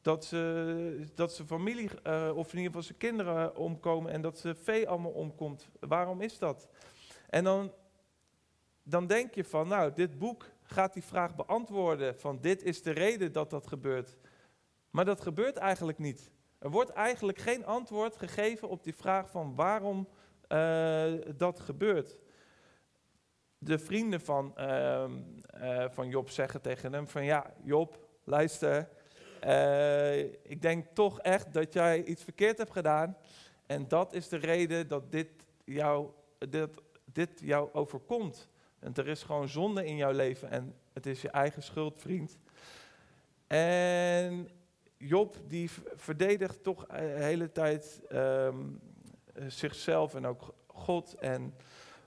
dat, 0.03 0.25
ze, 0.25 1.05
dat 1.15 1.33
zijn 1.33 1.47
familie, 1.47 1.89
uh, 2.07 2.31
of 2.35 2.51
in 2.51 2.57
ieder 2.57 2.65
geval 2.65 2.81
zijn 2.81 2.97
kinderen 2.97 3.55
omkomen 3.55 4.11
en 4.11 4.21
dat 4.21 4.37
zijn 4.37 4.55
vee 4.55 4.89
allemaal 4.89 5.11
omkomt? 5.11 5.67
Waarom 5.79 6.21
is 6.21 6.37
dat? 6.37 6.69
En 7.29 7.43
dan, 7.43 7.73
dan 8.83 9.07
denk 9.07 9.33
je 9.33 9.43
van, 9.43 9.67
nou, 9.67 9.93
dit 9.93 10.17
boek 10.17 10.45
gaat 10.63 10.93
die 10.93 11.03
vraag 11.03 11.35
beantwoorden 11.35 12.19
van 12.19 12.41
dit 12.41 12.63
is 12.63 12.81
de 12.81 12.91
reden 12.91 13.31
dat 13.31 13.49
dat 13.49 13.67
gebeurt. 13.67 14.17
Maar 14.89 15.05
dat 15.05 15.21
gebeurt 15.21 15.57
eigenlijk 15.57 15.97
niet. 15.97 16.31
Er 16.59 16.69
wordt 16.69 16.89
eigenlijk 16.89 17.37
geen 17.37 17.65
antwoord 17.65 18.15
gegeven 18.15 18.69
op 18.69 18.83
die 18.83 18.95
vraag 18.95 19.29
van 19.29 19.55
waarom 19.55 20.07
uh, 20.49 21.13
dat 21.35 21.59
gebeurt. 21.59 22.17
De 23.57 23.79
vrienden 23.79 24.21
van, 24.21 24.53
uh, 24.57 25.05
uh, 25.61 25.85
van 25.89 26.09
Job 26.09 26.29
zeggen 26.29 26.61
tegen 26.61 26.93
hem 26.93 27.07
van 27.07 27.25
ja, 27.25 27.53
Job, 27.63 27.99
luister, 28.23 28.89
eh, 29.43 30.19
ik 30.23 30.61
denk 30.61 30.85
toch 30.93 31.19
echt 31.19 31.53
dat 31.53 31.73
jij 31.73 32.03
iets 32.03 32.23
verkeerd 32.23 32.57
hebt 32.57 32.71
gedaan. 32.71 33.17
En 33.65 33.87
dat 33.87 34.13
is 34.13 34.29
de 34.29 34.37
reden 34.37 34.87
dat 34.87 35.11
dit 35.11 35.29
jou, 35.65 36.09
dit, 36.49 36.69
dit 37.05 37.39
jou 37.39 37.69
overkomt. 37.73 38.49
En 38.79 38.93
er 38.93 39.07
is 39.07 39.23
gewoon 39.23 39.49
zonde 39.49 39.85
in 39.85 39.95
jouw 39.95 40.11
leven 40.11 40.49
en 40.49 40.75
het 40.93 41.05
is 41.05 41.21
je 41.21 41.29
eigen 41.29 41.63
schuld, 41.63 42.01
vriend. 42.01 42.37
En 43.47 44.49
Job 44.97 45.37
die 45.47 45.69
verdedigt 45.95 46.63
toch 46.63 46.85
de 46.85 47.01
hele 47.01 47.51
tijd 47.51 48.01
um, 48.11 48.79
eh, 49.33 49.45
zichzelf 49.47 50.15
en 50.15 50.25
ook 50.25 50.53
God. 50.67 51.13
En, 51.13 51.55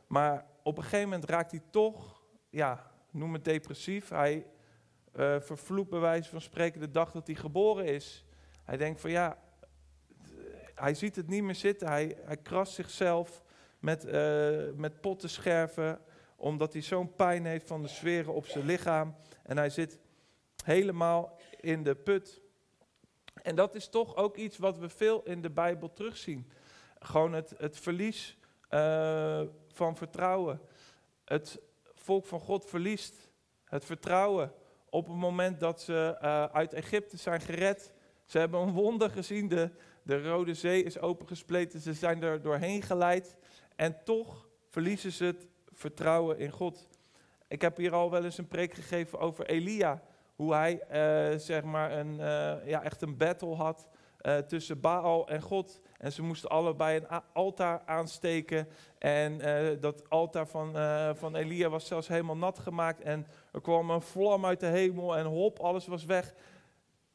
maar 0.06 0.46
op 0.62 0.76
een 0.76 0.82
gegeven 0.82 1.08
moment 1.08 1.30
raakt 1.30 1.50
hij 1.50 1.62
toch, 1.70 2.22
ja, 2.50 2.90
noem 3.10 3.32
het 3.32 3.44
depressief. 3.44 4.08
Hij 4.08 4.46
uh, 5.16 5.40
vervloekt 5.40 5.90
bij 5.90 6.00
wijze 6.00 6.30
van 6.30 6.40
spreken 6.40 6.80
de 6.80 6.90
dag 6.90 7.12
dat 7.12 7.26
hij 7.26 7.36
geboren 7.36 7.84
is. 7.84 8.24
Hij 8.64 8.76
denkt 8.76 9.00
van 9.00 9.10
ja, 9.10 9.38
hij 10.74 10.94
ziet 10.94 11.16
het 11.16 11.28
niet 11.28 11.42
meer 11.42 11.54
zitten. 11.54 11.88
Hij, 11.88 12.16
hij 12.24 12.36
krast 12.36 12.72
zichzelf 12.72 13.42
met, 13.78 14.04
uh, 14.04 14.12
met 14.74 15.00
pottenscherven, 15.00 16.00
omdat 16.36 16.72
hij 16.72 16.82
zo'n 16.82 17.14
pijn 17.14 17.46
heeft 17.46 17.66
van 17.66 17.82
de 17.82 17.88
zweren 17.88 18.34
op 18.34 18.46
zijn 18.46 18.66
lichaam. 18.66 19.16
En 19.42 19.56
hij 19.56 19.70
zit 19.70 19.98
helemaal 20.64 21.38
in 21.60 21.82
de 21.82 21.94
put. 21.94 22.40
En 23.42 23.54
dat 23.54 23.74
is 23.74 23.88
toch 23.88 24.16
ook 24.16 24.36
iets 24.36 24.58
wat 24.58 24.78
we 24.78 24.88
veel 24.88 25.22
in 25.22 25.42
de 25.42 25.50
Bijbel 25.50 25.92
terugzien. 25.92 26.50
Gewoon 26.98 27.32
het, 27.32 27.54
het 27.56 27.78
verlies 27.78 28.38
van 29.68 29.96
vertrouwen. 29.96 30.60
Het 31.24 31.60
volk 31.94 32.26
van 32.26 32.40
God 32.40 32.64
verliest 32.64 33.30
het 33.64 33.84
vertrouwen 33.84 34.52
op 34.90 35.06
het 35.06 35.16
moment 35.16 35.60
dat 35.60 35.80
ze 35.80 36.18
uh, 36.22 36.44
uit 36.44 36.72
Egypte 36.72 37.16
zijn 37.16 37.40
gered. 37.40 37.92
Ze 38.24 38.38
hebben 38.38 38.60
een 38.60 38.72
wonder 38.72 39.10
gezien, 39.10 39.48
de, 39.48 39.70
de 40.02 40.22
Rode 40.22 40.54
Zee 40.54 40.82
is 40.82 40.98
opengespleten, 40.98 41.80
ze 41.80 41.92
zijn 41.92 42.22
er 42.22 42.42
doorheen 42.42 42.82
geleid. 42.82 43.36
En 43.76 43.96
toch 44.04 44.48
verliezen 44.70 45.12
ze 45.12 45.24
het 45.24 45.46
vertrouwen 45.72 46.38
in 46.38 46.50
God. 46.50 46.88
Ik 47.48 47.60
heb 47.60 47.76
hier 47.76 47.92
al 47.92 48.10
wel 48.10 48.24
eens 48.24 48.38
een 48.38 48.48
preek 48.48 48.74
gegeven 48.74 49.18
over 49.18 49.46
Elia. 49.46 50.02
Hoe 50.34 50.54
hij 50.54 50.72
uh, 50.74 51.38
zeg 51.38 51.62
maar 51.62 51.92
een, 51.92 52.12
uh, 52.12 52.68
ja, 52.68 52.82
echt 52.82 53.02
een 53.02 53.16
battle 53.16 53.54
had 53.54 53.88
tussen 54.46 54.80
Baal 54.80 55.28
en 55.28 55.42
God. 55.42 55.80
En 55.98 56.12
ze 56.12 56.22
moesten 56.22 56.50
allebei 56.50 56.96
een 56.96 57.22
altaar 57.32 57.82
aansteken. 57.86 58.68
En 58.98 59.38
dat 59.80 60.10
altaar 60.10 60.46
van, 60.46 60.72
van 61.16 61.36
Elia 61.36 61.68
was 61.68 61.86
zelfs 61.86 62.08
helemaal 62.08 62.36
nat 62.36 62.58
gemaakt. 62.58 63.00
En 63.00 63.26
er 63.52 63.60
kwam 63.60 63.90
een 63.90 64.02
vlam 64.02 64.46
uit 64.46 64.60
de 64.60 64.66
hemel 64.66 65.16
en 65.16 65.26
hop, 65.26 65.58
alles 65.58 65.86
was 65.86 66.04
weg. 66.04 66.34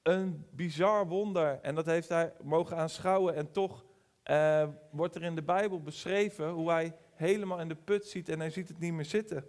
Een 0.01 0.45
bizar 0.51 1.07
wonder. 1.07 1.59
En 1.61 1.75
dat 1.75 1.85
heeft 1.85 2.09
hij 2.09 2.33
mogen 2.41 2.77
aanschouwen. 2.77 3.35
En 3.35 3.51
toch 3.51 3.85
wordt 4.91 5.15
er 5.15 5.23
in 5.23 5.35
de 5.35 5.43
Bijbel 5.43 5.81
beschreven 5.81 6.49
hoe 6.49 6.69
hij 6.69 6.95
helemaal 7.13 7.59
in 7.59 7.67
de 7.67 7.75
put 7.75 8.05
ziet 8.05 8.29
en 8.29 8.39
hij 8.39 8.49
ziet 8.49 8.67
het 8.67 8.79
niet 8.79 8.93
meer 8.93 9.05
zitten. 9.05 9.47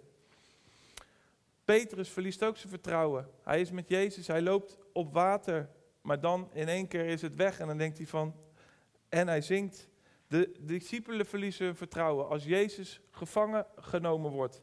Petrus 1.65 2.09
verliest 2.09 2.43
ook 2.43 2.57
zijn 2.57 2.69
vertrouwen. 2.69 3.27
Hij 3.43 3.61
is 3.61 3.71
met 3.71 3.89
Jezus, 3.89 4.27
hij 4.27 4.41
loopt 4.41 4.77
op 4.93 5.13
water, 5.13 5.69
maar 6.01 6.19
dan 6.19 6.49
in 6.53 6.67
één 6.67 6.87
keer 6.87 7.05
is 7.05 7.21
het 7.21 7.35
weg 7.35 7.59
en 7.59 7.67
dan 7.67 7.77
denkt 7.77 7.97
hij 7.97 8.07
van, 8.07 8.35
en 9.13 9.27
hij 9.27 9.41
zingt. 9.41 9.89
De 10.27 10.55
discipelen 10.59 11.25
verliezen 11.25 11.65
hun 11.65 11.75
vertrouwen 11.75 12.29
als 12.29 12.43
Jezus 12.43 13.01
gevangen 13.11 13.65
genomen 13.75 14.31
wordt. 14.31 14.61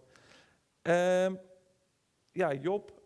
Uh, 0.82 1.32
ja, 2.32 2.52
Job 2.52 3.02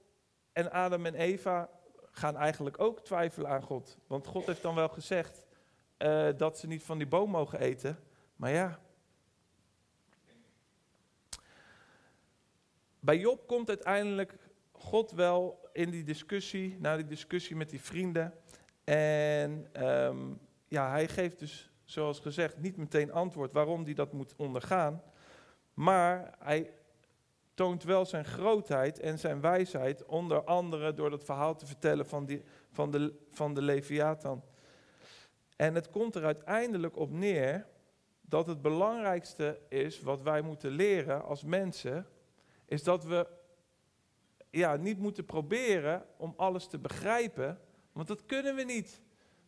en 0.53 0.71
Adam 0.71 1.07
en 1.07 1.15
Eva 1.15 1.71
gaan 2.11 2.37
eigenlijk 2.37 2.81
ook 2.81 3.01
twijfelen 3.01 3.51
aan 3.51 3.63
God. 3.63 3.99
Want 4.07 4.27
God 4.27 4.47
heeft 4.47 4.63
dan 4.63 4.75
wel 4.75 4.89
gezegd 4.89 5.47
uh, 5.99 6.29
dat 6.37 6.59
ze 6.59 6.67
niet 6.67 6.83
van 6.83 6.99
die 6.99 7.07
boom 7.07 7.31
mogen 7.31 7.61
eten. 7.61 7.99
Maar 8.37 8.51
ja, 8.51 8.81
Bij 13.01 13.19
Job 13.19 13.47
komt 13.47 13.69
uiteindelijk 13.69 14.37
God 14.73 15.11
wel 15.11 15.69
in 15.73 15.91
die 15.91 16.05
discussie, 16.05 16.77
na 16.81 16.97
die 16.97 17.07
discussie 17.07 17.57
met 17.57 17.71
die 17.71 17.81
vrienden. 17.81 18.35
En 18.85 19.69
um, 19.87 20.41
ja, 20.75 20.91
hij 20.91 21.09
geeft 21.09 21.39
dus, 21.39 21.71
zoals 21.85 22.21
gezegd, 22.21 22.59
niet 22.59 22.77
meteen 22.77 23.13
antwoord 23.13 23.53
waarom 23.53 23.85
hij 23.85 23.95
dat 23.95 24.13
moet 24.13 24.35
ondergaan. 24.37 25.03
Maar 25.75 26.35
hij 26.39 26.71
toont 27.55 27.83
wel 27.83 28.07
zijn 28.07 28.25
grootheid 28.25 29.01
en 29.01 29.19
zijn 29.19 29.41
wijsheid, 29.41 30.05
onder 30.05 30.45
andere 30.45 30.95
door 30.95 31.11
dat 31.11 31.25
verhaal 31.25 31.57
te 31.57 31.67
vertellen 31.67 32.07
van, 32.07 32.27
die, 32.27 32.43
van, 32.71 32.91
de, 32.91 33.15
van 33.31 33.55
de 33.55 33.63
Leviathan. 33.63 34.45
En 35.57 35.75
het 35.75 35.91
komt 35.91 36.15
er 36.15 36.25
uiteindelijk 36.25 36.97
op 36.97 37.11
neer 37.11 37.67
dat 38.21 38.47
het 38.47 38.63
belangrijkste 38.63 39.61
is 39.69 40.01
wat 40.01 40.23
wij 40.23 40.43
moeten 40.43 40.71
leren 40.71 41.25
als 41.25 41.45
mensen, 41.45 42.07
is 42.67 42.83
dat 42.83 43.05
we 43.05 43.27
ja, 44.51 44.77
niet 44.77 44.99
moeten 44.99 45.25
proberen 45.25 46.07
om 46.17 46.35
alles 46.37 46.67
te 46.67 46.79
begrijpen, 46.79 47.61
want 47.93 48.09
dat 48.09 48.27
kunnen 48.27 48.55
we 48.55 48.63
niet. 48.63 49.03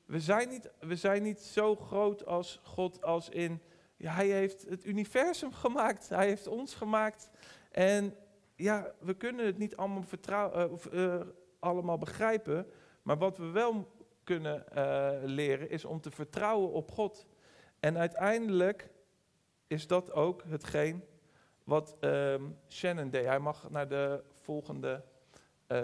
We 0.06 0.20
zijn 0.20 0.48
niet, 0.48 0.70
we 0.80 0.96
zijn 0.96 1.22
niet 1.22 1.40
zo 1.40 1.76
groot 1.76 2.26
als 2.26 2.60
God, 2.62 3.02
als 3.02 3.28
in, 3.28 3.62
ja, 3.96 4.12
Hij 4.12 4.28
heeft 4.28 4.68
het 4.68 4.84
universum 4.84 5.52
gemaakt, 5.52 6.08
Hij 6.08 6.26
heeft 6.26 6.46
ons 6.46 6.74
gemaakt. 6.74 7.30
En 7.70 8.16
ja, 8.54 8.92
we 9.00 9.14
kunnen 9.14 9.46
het 9.46 9.58
niet 9.58 9.76
allemaal, 9.76 10.02
vertrouwen, 10.02 10.66
uh, 10.66 10.72
of, 10.72 10.92
uh, 10.92 11.20
allemaal 11.58 11.98
begrijpen, 11.98 12.66
maar 13.02 13.18
wat 13.18 13.38
we 13.38 13.50
wel 13.50 13.94
kunnen 14.24 14.64
uh, 14.76 15.10
leren 15.22 15.70
is 15.70 15.84
om 15.84 16.00
te 16.00 16.10
vertrouwen 16.10 16.72
op 16.72 16.90
God. 16.90 17.26
En 17.80 17.98
uiteindelijk 17.98 18.90
is 19.66 19.86
dat 19.86 20.12
ook 20.12 20.42
hetgeen 20.46 21.04
wat 21.64 21.96
um, 22.00 22.58
Shannon 22.68 23.10
deed. 23.10 23.24
Hij 23.24 23.38
mag 23.38 23.70
naar 23.70 23.88
de 23.88 24.22
volgende 24.32 25.04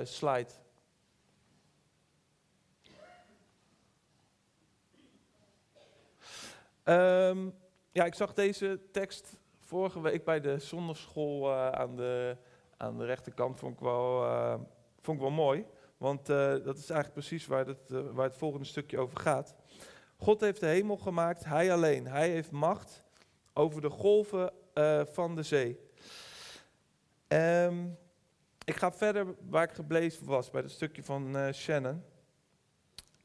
slide. 0.03 0.51
Um, 6.85 7.55
ja, 7.93 8.05
ik 8.05 8.15
zag 8.15 8.35
deze 8.35 8.81
tekst 8.93 9.37
vorige 9.59 10.01
week 10.01 10.25
bij 10.25 10.41
de 10.41 10.59
zonderschool 10.59 11.51
uh, 11.51 11.69
aan, 11.69 11.97
de, 11.97 12.37
aan 12.77 12.99
de 12.99 13.05
rechterkant. 13.05 13.59
Vond 13.59 13.73
ik 13.73 13.81
wel, 13.81 14.25
uh, 14.25 14.55
vond 15.01 15.31
mooi. 15.31 15.67
Want 15.97 16.27
dat 16.27 16.77
is 16.77 16.91
eigenlijk 16.91 17.13
precies 17.13 17.47
waar 17.47 17.67
het, 17.67 17.79
waar 17.89 18.27
het 18.27 18.37
volgende 18.37 18.67
stukje 18.67 18.99
over 18.99 19.19
gaat. 19.19 19.55
God 20.17 20.41
heeft 20.41 20.61
de 20.61 20.67
hemel 20.67 20.97
gemaakt, 20.97 21.45
hij 21.45 21.73
alleen. 21.73 22.07
Hij 22.07 22.31
heeft 22.31 22.51
macht 22.51 23.05
over 23.53 23.81
de 23.81 23.91
golven 23.91 24.53
van 25.13 25.35
de 25.35 25.43
zee. 25.43 25.81
Um, 27.29 27.99
ik 28.65 28.77
ga 28.77 28.93
verder 28.93 29.35
waar 29.49 29.63
ik 29.63 29.73
gebleven 29.73 30.27
was, 30.27 30.51
bij 30.51 30.63
het 30.63 30.71
stukje 30.71 31.03
van 31.03 31.53
Shannon. 31.53 32.03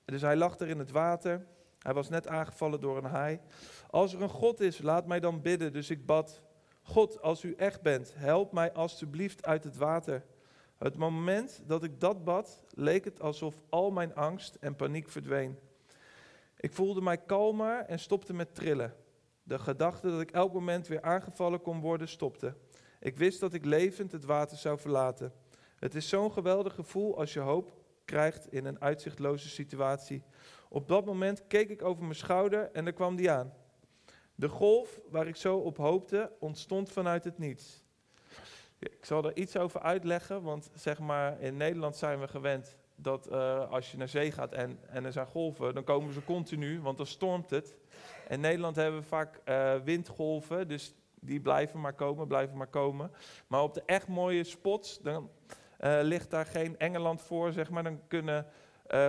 Dus 0.06 0.22
hij 0.22 0.36
lag 0.36 0.60
er 0.60 0.68
in 0.68 0.80
het 0.80 0.92
water. 0.92 1.48
Hij 1.88 1.96
was 1.96 2.10
net 2.10 2.28
aangevallen 2.28 2.80
door 2.80 2.98
een 2.98 3.04
haai. 3.04 3.40
Als 3.90 4.14
er 4.14 4.22
een 4.22 4.30
God 4.30 4.60
is, 4.60 4.82
laat 4.82 5.08
mij 5.08 5.20
dan 5.20 5.42
bidden. 5.42 5.74
Dus 5.74 5.90
ik 5.90 6.06
bad, 6.06 6.42
God, 6.82 7.22
als 7.22 7.44
u 7.44 7.54
echt 7.54 7.82
bent, 7.82 8.14
help 8.16 8.52
mij 8.52 8.74
alstublieft 8.74 9.46
uit 9.46 9.64
het 9.64 9.78
water. 9.78 10.26
Het 10.78 10.98
moment 10.98 11.62
dat 11.66 11.84
ik 11.84 12.00
dat 12.00 12.24
bad, 12.24 12.64
leek 12.70 13.06
het 13.06 13.22
alsof 13.22 13.56
al 13.70 13.92
mijn 13.92 14.16
angst 14.16 14.56
en 14.56 14.76
paniek 14.76 15.10
verdween. 15.10 15.60
Ik 16.58 16.74
voelde 16.74 17.02
mij 17.02 17.18
kalmer 17.18 17.80
en 17.80 18.00
stopte 18.00 18.34
met 18.34 18.56
trillen. 18.56 18.94
De 19.44 19.60
gedachte 19.60 20.10
dat 20.10 20.22
ik 20.22 20.32
elk 20.32 20.54
moment 20.54 20.88
weer 20.88 21.02
aangevallen 21.02 21.62
kon 21.62 21.80
worden 21.80 22.08
stopte. 22.08 22.56
Ik 23.00 23.18
wist 23.18 23.40
dat 23.40 23.54
ik 23.54 23.66
levend 23.66 24.12
het 24.12 24.26
water 24.26 24.58
zou 24.58 24.80
verlaten. 24.80 25.34
Het 25.76 25.96
is 25.96 26.10
zo'n 26.10 26.32
geweldig 26.32 26.74
gevoel 26.74 27.18
als 27.18 27.34
je 27.34 27.40
hoop 27.40 27.76
krijgt 28.06 28.52
in 28.52 28.66
een 28.66 28.82
uitzichtloze 28.82 29.50
situatie. 29.50 30.24
Op 30.70 30.88
dat 30.88 31.06
moment 31.06 31.48
keek 31.48 31.70
ik 31.70 31.84
over 31.84 32.04
mijn 32.04 32.16
schouder 32.16 32.72
en 32.72 32.86
er 32.86 32.94
kwam 32.94 33.16
die 33.16 33.32
aan. 33.32 33.54
De 34.36 34.48
golf 34.48 35.00
waar 35.10 35.28
ik 35.28 35.36
zo 35.36 35.58
op 35.58 35.78
hoopte 35.78 36.32
ontstond 36.40 36.92
vanuit 36.92 37.24
het 37.24 37.38
niets. 37.38 37.84
Ik 38.80 39.06
zal 39.06 39.26
er 39.26 39.38
iets 39.38 39.58
over 39.58 39.82
uitleggen, 39.82 40.42
want 40.42 40.70
zeg 40.74 41.00
maar 41.00 41.42
in 41.42 41.58
Nederland 41.58 41.96
zijn 41.96 42.20
we 42.20 42.28
gewend 42.28 42.78
dat 42.96 43.32
uh, 43.32 43.72
als 43.72 43.92
je 43.92 43.98
naar 43.98 44.08
zee 44.08 44.32
gaat 44.32 44.52
en, 44.52 44.80
en 44.88 45.06
er 45.06 45.12
zijn 45.12 45.28
golven, 45.28 45.74
dan 45.74 45.84
komen 45.84 46.14
ze 46.14 46.24
continu, 46.24 46.82
want 46.82 46.98
dan 46.98 47.06
stormt 47.06 47.50
het. 47.50 47.76
In 48.30 48.40
Nederland 48.40 48.76
hebben 48.76 49.00
we 49.00 49.06
vaak 49.06 49.42
uh, 49.46 49.76
windgolven, 49.84 50.68
dus 50.68 50.94
die 51.20 51.40
blijven 51.40 51.82
maar 51.82 51.94
komen, 51.94 52.28
blijven 52.28 52.58
maar 52.58 52.68
komen. 52.68 53.12
Maar 53.48 53.62
op 53.62 53.74
de 53.74 53.84
echt 53.86 54.08
mooie 54.08 54.44
spots, 54.44 55.00
dan 55.00 55.30
uh, 55.80 56.00
ligt 56.02 56.30
daar 56.30 56.46
geen 56.46 56.80
Engeland 56.80 57.22
voor, 57.22 57.52
zeg 57.52 57.70
maar. 57.70 57.84
Dan 57.84 58.08
kunnen 58.08 58.46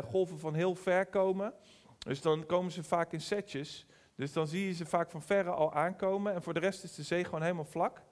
golven 0.04 0.38
van 0.38 0.54
heel 0.54 0.74
ver 0.74 1.06
komen. 1.06 1.54
Dus 1.98 2.20
dan 2.20 2.46
komen 2.46 2.72
ze 2.72 2.82
vaak 2.82 3.12
in 3.12 3.20
setjes. 3.20 3.86
Dus 4.14 4.32
dan 4.32 4.46
zie 4.46 4.66
je 4.66 4.72
ze 4.72 4.86
vaak 4.86 5.10
van 5.10 5.22
verre 5.22 5.50
al 5.50 5.72
aankomen. 5.72 6.34
En 6.34 6.42
voor 6.42 6.54
de 6.54 6.60
rest 6.60 6.84
is 6.84 6.94
de 6.94 7.02
zee 7.02 7.24
gewoon 7.24 7.42
helemaal 7.42 7.64
vlak. 7.64 8.02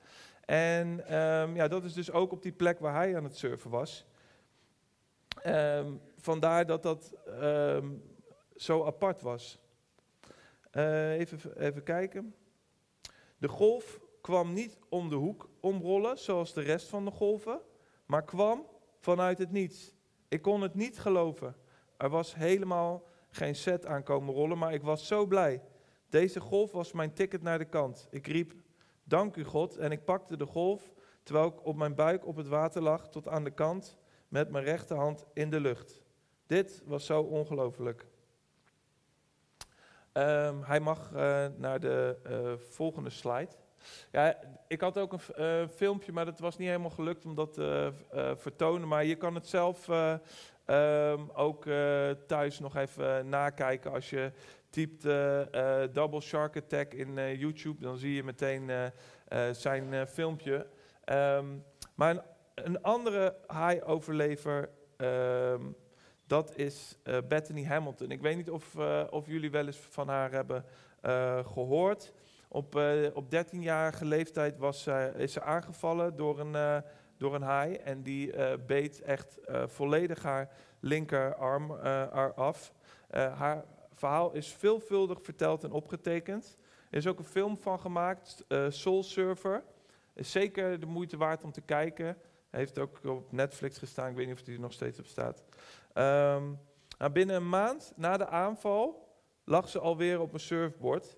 En 0.44 1.16
um, 1.16 1.56
ja, 1.56 1.68
dat 1.68 1.84
is 1.84 1.92
dus 1.92 2.10
ook 2.10 2.32
op 2.32 2.42
die 2.42 2.52
plek 2.52 2.78
waar 2.78 2.94
hij 2.94 3.16
aan 3.16 3.24
het 3.24 3.36
surfen 3.36 3.70
was. 3.70 4.06
Um, 5.46 6.00
vandaar 6.16 6.66
dat 6.66 6.82
dat 6.82 7.12
um, 7.26 8.02
zo 8.56 8.84
apart 8.84 9.22
was. 9.22 9.58
Uh, 10.72 11.18
even, 11.18 11.60
even 11.60 11.82
kijken. 11.82 12.34
De 13.38 13.48
golf 13.48 14.00
kwam 14.20 14.52
niet 14.52 14.78
om 14.88 15.08
de 15.08 15.14
hoek 15.14 15.48
omrollen, 15.60 16.18
zoals 16.18 16.52
de 16.52 16.60
rest 16.60 16.88
van 16.88 17.04
de 17.04 17.10
golven, 17.10 17.60
maar 18.06 18.24
kwam 18.24 18.66
vanuit 18.98 19.38
het 19.38 19.50
niets. 19.50 19.94
Ik 20.28 20.42
kon 20.42 20.60
het 20.60 20.74
niet 20.74 20.98
geloven. 20.98 21.56
Er 21.96 22.08
was 22.08 22.34
helemaal 22.34 23.04
geen 23.30 23.54
set 23.54 23.86
aan 23.86 24.02
komen 24.02 24.34
rollen, 24.34 24.58
maar 24.58 24.74
ik 24.74 24.82
was 24.82 25.06
zo 25.06 25.26
blij. 25.26 25.62
Deze 26.08 26.40
golf 26.40 26.72
was 26.72 26.92
mijn 26.92 27.12
ticket 27.12 27.42
naar 27.42 27.58
de 27.58 27.64
kant. 27.64 28.08
Ik 28.10 28.26
riep, 28.26 28.54
dank 29.04 29.36
u 29.36 29.44
God, 29.44 29.76
en 29.76 29.92
ik 29.92 30.04
pakte 30.04 30.36
de 30.36 30.46
golf, 30.46 30.92
terwijl 31.22 31.46
ik 31.46 31.64
op 31.64 31.76
mijn 31.76 31.94
buik 31.94 32.26
op 32.26 32.36
het 32.36 32.48
water 32.48 32.82
lag, 32.82 33.08
tot 33.08 33.28
aan 33.28 33.44
de 33.44 33.50
kant 33.50 33.96
met 34.28 34.50
mijn 34.50 34.64
rechterhand 34.64 35.26
in 35.32 35.50
de 35.50 35.60
lucht. 35.60 36.02
Dit 36.46 36.82
was 36.84 37.06
zo 37.06 37.22
ongelooflijk. 37.22 38.06
Um, 40.12 40.62
hij 40.62 40.80
mag 40.80 41.10
uh, 41.10 41.46
naar 41.56 41.80
de 41.80 42.18
uh, 42.26 42.68
volgende 42.70 43.10
slide. 43.10 43.50
Ja, 44.12 44.38
ik 44.68 44.80
had 44.80 44.98
ook 44.98 45.12
een 45.12 45.20
uh, 45.38 45.68
filmpje, 45.68 46.12
maar 46.12 46.24
dat 46.24 46.38
was 46.38 46.56
niet 46.56 46.68
helemaal 46.68 46.90
gelukt 46.90 47.24
om 47.24 47.34
dat 47.34 47.54
te 47.54 47.92
uh, 48.14 48.30
vertonen. 48.36 48.88
Maar 48.88 49.04
je 49.04 49.14
kan 49.14 49.34
het 49.34 49.46
zelf 49.46 49.88
um, 50.66 51.30
ook 51.30 51.64
thuis 52.26 52.58
nog 52.58 52.76
even 52.76 53.28
nakijken. 53.28 53.92
Als 53.92 54.10
je 54.10 54.32
typt 54.70 55.02
Double 55.94 56.20
Shark 56.20 56.56
Attack 56.56 56.92
in 56.94 57.38
YouTube, 57.38 57.82
dan 57.82 57.96
zie 57.96 58.14
je 58.14 58.24
meteen 58.24 58.70
zijn 59.52 60.06
filmpje. 60.06 60.66
Um, 61.12 61.64
maar 61.94 62.24
een, 62.54 62.82
andere 62.82 63.36
high-overlever, 63.48 64.68
um, 64.96 65.76
dat 66.26 66.56
is 66.56 66.98
Bethany 67.28 67.64
Hamilton. 67.64 68.10
Ik 68.10 68.20
weet 68.20 68.36
niet 68.36 68.50
of, 68.50 68.76
of 69.10 69.26
jullie 69.26 69.50
wel 69.50 69.66
eens 69.66 69.78
van 69.78 70.08
haar 70.08 70.32
hebben 70.32 70.64
gehoord. 71.46 72.12
Op, 72.56 72.76
uh, 72.76 73.06
op 73.12 73.34
13-jarige 73.34 74.04
leeftijd 74.04 74.58
was, 74.58 74.86
is 75.16 75.32
ze 75.32 75.42
aangevallen 75.42 76.16
door 76.16 76.40
een, 76.40 76.52
uh, 76.52 76.78
door 77.16 77.34
een 77.34 77.42
haai. 77.42 77.74
En 77.74 78.02
die 78.02 78.32
beet 78.66 79.02
echt 79.02 79.38
volledig 79.66 80.22
haar 80.22 80.50
linkerarm 80.80 81.70
af. 82.34 82.72
haar 83.10 83.64
verhaal 83.94 84.32
is 84.32 84.52
veelvuldig 84.52 85.22
verteld 85.22 85.64
en 85.64 85.70
opgetekend. 85.70 86.56
Er 86.90 86.98
is 86.98 87.06
ook 87.06 87.18
een 87.18 87.24
film 87.24 87.58
van 87.58 87.80
gemaakt, 87.80 88.44
Soul 88.68 89.02
Surfer. 89.02 89.62
Is 90.14 90.30
zeker 90.30 90.80
de 90.80 90.86
moeite 90.86 91.16
waard 91.16 91.42
om 91.42 91.52
te 91.52 91.60
kijken. 91.60 92.16
Heeft 92.50 92.78
ook 92.78 93.00
op 93.04 93.32
Netflix 93.32 93.78
gestaan, 93.78 94.10
ik 94.10 94.16
weet 94.16 94.26
niet 94.26 94.36
of 94.36 94.42
die 94.42 94.54
er 94.54 94.60
nog 94.60 94.72
steeds 94.72 94.98
op 94.98 95.06
staat. 95.06 95.42
Um, 95.94 96.58
nou, 96.98 97.12
binnen 97.12 97.36
een 97.36 97.48
maand 97.48 97.92
na 97.96 98.16
de 98.16 98.26
aanval 98.26 99.08
lag 99.44 99.68
ze 99.68 99.78
alweer 99.78 100.20
op 100.20 100.32
een 100.32 100.40
surfboard. 100.40 101.16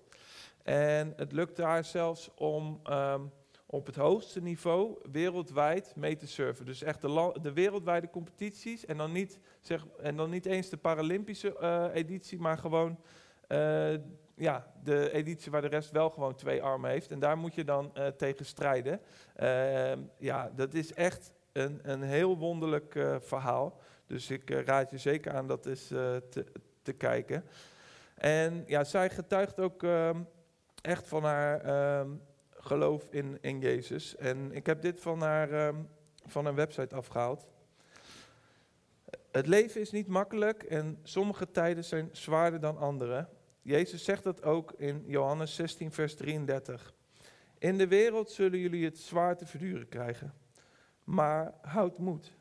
En 0.69 1.13
het 1.15 1.31
lukte 1.31 1.63
haar 1.63 1.85
zelfs 1.85 2.29
om 2.35 2.81
um, 2.89 3.31
op 3.65 3.85
het 3.85 3.95
hoogste 3.95 4.41
niveau 4.41 4.97
wereldwijd 5.11 5.93
mee 5.95 6.15
te 6.15 6.27
surfen. 6.27 6.65
Dus 6.65 6.83
echt 6.83 7.01
de, 7.01 7.35
de 7.41 7.53
wereldwijde 7.53 8.09
competities. 8.09 8.85
En 8.85 8.97
dan 8.97 9.11
niet, 9.11 9.39
zeg, 9.59 9.85
en 10.01 10.15
dan 10.15 10.29
niet 10.29 10.45
eens 10.45 10.69
de 10.69 10.77
Paralympische 10.77 11.55
uh, 11.61 11.85
editie, 11.93 12.39
maar 12.39 12.57
gewoon 12.57 12.99
uh, 13.47 13.93
ja, 14.35 14.73
de 14.83 15.11
editie 15.11 15.51
waar 15.51 15.61
de 15.61 15.67
rest 15.67 15.91
wel 15.91 16.09
gewoon 16.09 16.35
twee 16.35 16.61
armen 16.63 16.89
heeft. 16.89 17.11
En 17.11 17.19
daar 17.19 17.37
moet 17.37 17.55
je 17.55 17.63
dan 17.63 17.91
uh, 17.97 18.07
tegen 18.07 18.45
strijden. 18.45 19.01
Ehm, 19.35 19.99
ja, 20.17 20.51
dat 20.55 20.73
is 20.73 20.93
echt 20.93 21.31
een, 21.51 21.79
een 21.83 22.01
heel 22.01 22.37
wonderlijk 22.37 22.99
verhaal. 23.19 23.79
Dus 24.07 24.29
ik 24.29 24.49
raad 24.49 24.91
je 24.91 24.97
zeker 24.97 25.33
aan 25.33 25.47
dat 25.47 25.65
eens 25.65 25.87
te, 25.87 26.45
te 26.81 26.93
kijken. 26.93 27.43
En 28.15 28.63
ja, 28.67 28.83
zij 28.83 29.09
getuigt 29.09 29.59
ook 29.59 29.83
ehm, 29.83 30.21
echt 30.81 31.07
van 31.07 31.23
haar 31.23 31.61
ehm, 31.61 32.09
geloof 32.49 33.07
in, 33.09 33.37
in 33.41 33.59
Jezus. 33.59 34.15
En 34.15 34.51
ik 34.51 34.65
heb 34.65 34.81
dit 34.81 34.99
van 34.99 35.21
haar, 35.21 35.67
um, 35.67 35.89
van 36.25 36.45
een 36.45 36.55
website 36.55 36.95
afgehaald. 36.95 37.45
Het 39.31 39.47
leven 39.47 39.81
is 39.81 39.91
niet 39.91 40.07
makkelijk 40.07 40.63
en 40.63 40.99
sommige 41.03 41.51
tijden 41.51 41.83
zijn 41.83 42.09
zwaarder 42.11 42.59
dan 42.59 42.77
andere. 42.77 43.27
Jezus 43.61 44.03
zegt 44.03 44.23
dat 44.23 44.43
ook 44.43 44.73
in 44.77 45.03
Johannes 45.05 45.55
16, 45.55 45.91
vers 45.91 46.15
33. 46.15 46.93
In 47.57 47.77
de 47.77 47.87
wereld 47.87 48.31
zullen 48.31 48.59
jullie 48.59 48.85
het 48.85 48.97
zwaar 48.97 49.37
te 49.37 49.45
verduren 49.45 49.89
krijgen. 49.89 50.33
Maar 51.03 51.53
houd 51.61 51.97
moed. 51.97 52.37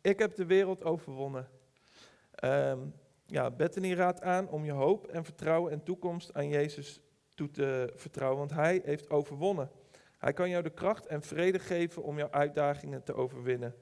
Ik 0.00 0.18
heb 0.18 0.34
de 0.34 0.46
wereld 0.46 0.84
overwonnen. 0.84 1.48
Um, 2.44 2.94
ja, 3.26 3.50
Bethany 3.50 3.94
raadt 3.94 4.22
aan 4.22 4.48
om 4.48 4.64
je 4.64 4.72
hoop 4.72 5.06
en 5.06 5.24
vertrouwen 5.24 5.72
en 5.72 5.82
toekomst 5.82 6.34
aan 6.34 6.48
Jezus 6.48 7.00
te 7.50 7.92
vertrouwen, 7.94 8.38
want 8.38 8.50
Hij 8.50 8.82
heeft 8.84 9.10
overwonnen. 9.10 9.70
Hij 10.18 10.32
kan 10.32 10.48
jou 10.48 10.62
de 10.62 10.70
kracht 10.70 11.06
en 11.06 11.22
vrede 11.22 11.58
geven 11.58 12.02
om 12.02 12.18
jouw 12.18 12.30
uitdagingen 12.30 13.02
te 13.02 13.14
overwinnen. 13.14 13.74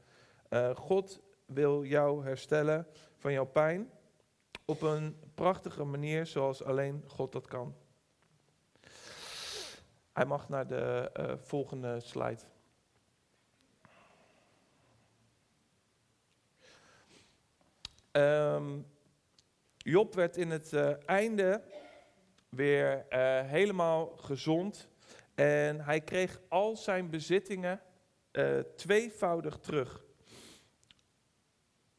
Uh, 0.51 0.77
God 0.77 1.21
wil 1.47 1.85
jou 1.85 2.25
herstellen 2.25 2.87
van 3.17 3.33
jouw 3.33 3.45
pijn 3.45 3.91
op 4.65 4.83
een 4.83 5.17
prachtige 5.35 5.85
manier 5.85 6.27
zoals 6.27 6.63
alleen 6.63 7.05
God 7.07 7.33
dat 7.33 7.47
kan. 7.47 7.75
Hij 10.13 10.25
mag 10.25 10.49
naar 10.49 10.67
de 10.67 11.11
uh, 11.21 11.33
volgende 11.37 12.01
slide. 12.01 12.43
Um, 18.13 18.87
Job 19.77 20.15
werd 20.15 20.37
in 20.37 20.51
het 20.51 20.73
einde 21.05 21.63
weer 22.51 23.07
uh, 23.11 23.41
helemaal 23.41 24.07
gezond. 24.17 24.89
En 25.35 25.81
hij 25.81 26.01
kreeg 26.01 26.41
al 26.49 26.77
zijn 26.77 27.11
bezittingen 27.11 27.81
uh, 28.33 28.59
tweevoudig 28.77 29.59
terug. 29.59 30.05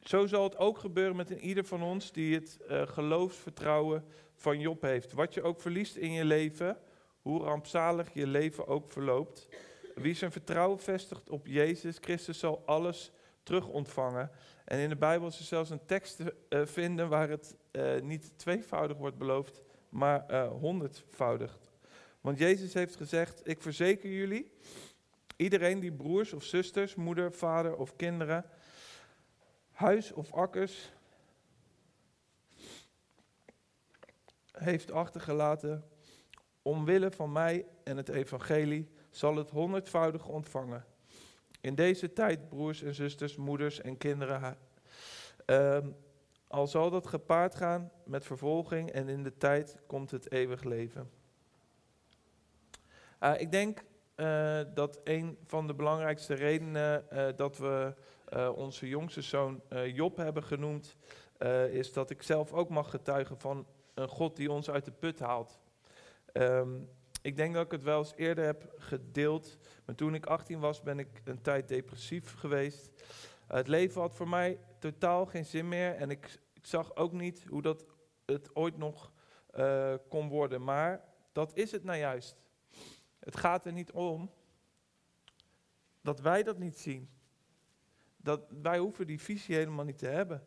Zo 0.00 0.26
zal 0.26 0.42
het 0.42 0.56
ook 0.56 0.78
gebeuren 0.78 1.16
met 1.16 1.30
ieder 1.30 1.64
van 1.64 1.82
ons 1.82 2.12
die 2.12 2.34
het 2.34 2.58
uh, 2.68 2.86
geloofsvertrouwen 2.86 4.04
van 4.34 4.60
Job 4.60 4.82
heeft. 4.82 5.12
Wat 5.12 5.34
je 5.34 5.42
ook 5.42 5.60
verliest 5.60 5.96
in 5.96 6.12
je 6.12 6.24
leven, 6.24 6.78
hoe 7.20 7.42
rampzalig 7.42 8.12
je 8.12 8.26
leven 8.26 8.66
ook 8.66 8.92
verloopt. 8.92 9.48
Wie 9.94 10.14
zijn 10.14 10.32
vertrouwen 10.32 10.78
vestigt 10.78 11.30
op 11.30 11.46
Jezus 11.46 11.96
Christus 12.00 12.38
zal 12.38 12.62
alles 12.66 13.12
terug 13.42 13.68
ontvangen. 13.68 14.30
En 14.64 14.78
in 14.78 14.88
de 14.88 14.96
Bijbel 14.96 15.28
is 15.28 15.38
er 15.38 15.44
zelfs 15.44 15.70
een 15.70 15.86
tekst 15.86 16.16
te 16.16 16.34
vinden 16.66 17.08
waar 17.08 17.28
het 17.28 17.56
niet 18.02 18.32
tweevoudig 18.38 18.96
wordt 18.96 19.18
beloofd, 19.18 19.62
maar 19.92 20.24
uh, 20.30 20.48
honderdvoudig. 20.48 21.58
Want 22.20 22.38
Jezus 22.38 22.74
heeft 22.74 22.96
gezegd, 22.96 23.48
ik 23.48 23.62
verzeker 23.62 24.10
jullie, 24.10 24.52
iedereen 25.36 25.80
die 25.80 25.92
broers 25.92 26.32
of 26.32 26.44
zusters, 26.44 26.94
moeder, 26.94 27.32
vader 27.32 27.76
of 27.76 27.96
kinderen, 27.96 28.44
huis 29.70 30.12
of 30.12 30.32
akkers 30.32 30.92
heeft 34.52 34.92
achtergelaten, 34.92 35.84
omwille 36.62 37.10
van 37.10 37.32
mij 37.32 37.66
en 37.84 37.96
het 37.96 38.08
evangelie, 38.08 38.90
zal 39.10 39.36
het 39.36 39.50
honderdvoudig 39.50 40.26
ontvangen. 40.26 40.84
In 41.60 41.74
deze 41.74 42.12
tijd, 42.12 42.48
broers 42.48 42.82
en 42.82 42.94
zusters, 42.94 43.36
moeders 43.36 43.80
en 43.80 43.96
kinderen, 43.96 44.58
uh, 45.46 45.78
al 46.52 46.66
zal 46.66 46.90
dat 46.90 47.06
gepaard 47.06 47.54
gaan 47.54 47.90
met 48.04 48.24
vervolging 48.24 48.90
en 48.90 49.08
in 49.08 49.22
de 49.22 49.36
tijd 49.36 49.76
komt 49.86 50.10
het 50.10 50.32
eeuwig 50.32 50.62
leven. 50.62 51.10
Uh, 53.20 53.40
ik 53.40 53.50
denk 53.50 53.84
uh, 54.16 54.60
dat 54.74 55.00
een 55.04 55.38
van 55.46 55.66
de 55.66 55.74
belangrijkste 55.74 56.34
redenen 56.34 57.04
uh, 57.12 57.28
dat 57.36 57.58
we 57.58 57.94
onze 58.54 58.88
jongste 58.88 59.22
zoon 59.22 59.60
Job 59.86 60.16
hebben 60.16 60.42
genoemd, 60.42 60.96
is 61.70 61.92
dat 61.92 62.10
ik 62.10 62.22
zelf 62.22 62.52
ook 62.52 62.68
mag 62.68 62.90
getuigen 62.90 63.38
van 63.38 63.66
een 63.94 64.08
God 64.08 64.36
die 64.36 64.52
ons 64.52 64.70
uit 64.70 64.84
de 64.84 64.90
put 64.90 65.18
haalt. 65.18 65.60
Um, 66.32 66.88
ik 67.22 67.36
denk 67.36 67.54
dat 67.54 67.64
ik 67.64 67.70
het 67.70 67.82
wel 67.82 67.98
eens 67.98 68.12
eerder 68.16 68.44
heb 68.44 68.72
gedeeld. 68.76 69.58
Maar 69.84 69.94
toen 69.94 70.14
ik 70.14 70.26
18 70.26 70.60
was, 70.60 70.82
ben 70.82 70.98
ik 70.98 71.08
een 71.24 71.40
tijd 71.40 71.68
depressief 71.68 72.34
geweest. 72.34 72.90
het 73.46 73.68
leven 73.68 74.00
had 74.00 74.14
voor 74.14 74.28
mij 74.28 74.58
totaal 74.78 75.26
geen 75.26 75.44
zin 75.44 75.68
meer. 75.68 75.94
En 75.94 76.10
ik, 76.10 76.38
ik 76.62 76.68
zag 76.68 76.96
ook 76.96 77.12
niet 77.12 77.44
hoe 77.48 77.62
dat 77.62 77.84
het 78.24 78.56
ooit 78.56 78.76
nog 78.76 79.12
uh, 79.54 79.94
kon 80.08 80.28
worden. 80.28 80.64
Maar 80.64 81.04
dat 81.32 81.56
is 81.56 81.72
het 81.72 81.84
nou 81.84 81.98
juist. 81.98 82.36
Het 83.18 83.36
gaat 83.36 83.64
er 83.64 83.72
niet 83.72 83.92
om 83.92 84.30
dat 86.00 86.20
wij 86.20 86.42
dat 86.42 86.58
niet 86.58 86.78
zien. 86.78 87.10
Dat 88.16 88.46
wij 88.62 88.78
hoeven 88.78 89.06
die 89.06 89.20
visie 89.20 89.54
helemaal 89.54 89.84
niet 89.84 89.98
te 89.98 90.06
hebben. 90.06 90.46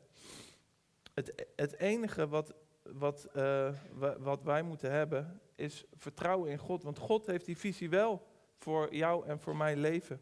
Het, 1.13 1.47
het 1.55 1.77
enige 1.77 2.27
wat, 2.27 2.53
wat, 2.83 3.27
uh, 3.35 3.73
wat 4.17 4.43
wij 4.43 4.61
moeten 4.61 4.91
hebben 4.91 5.41
is 5.55 5.85
vertrouwen 5.93 6.51
in 6.51 6.57
God. 6.57 6.83
Want 6.83 6.97
God 6.97 7.25
heeft 7.25 7.45
die 7.45 7.57
visie 7.57 7.89
wel 7.89 8.27
voor 8.57 8.95
jou 8.95 9.27
en 9.27 9.39
voor 9.39 9.55
mijn 9.55 9.77
leven. 9.77 10.21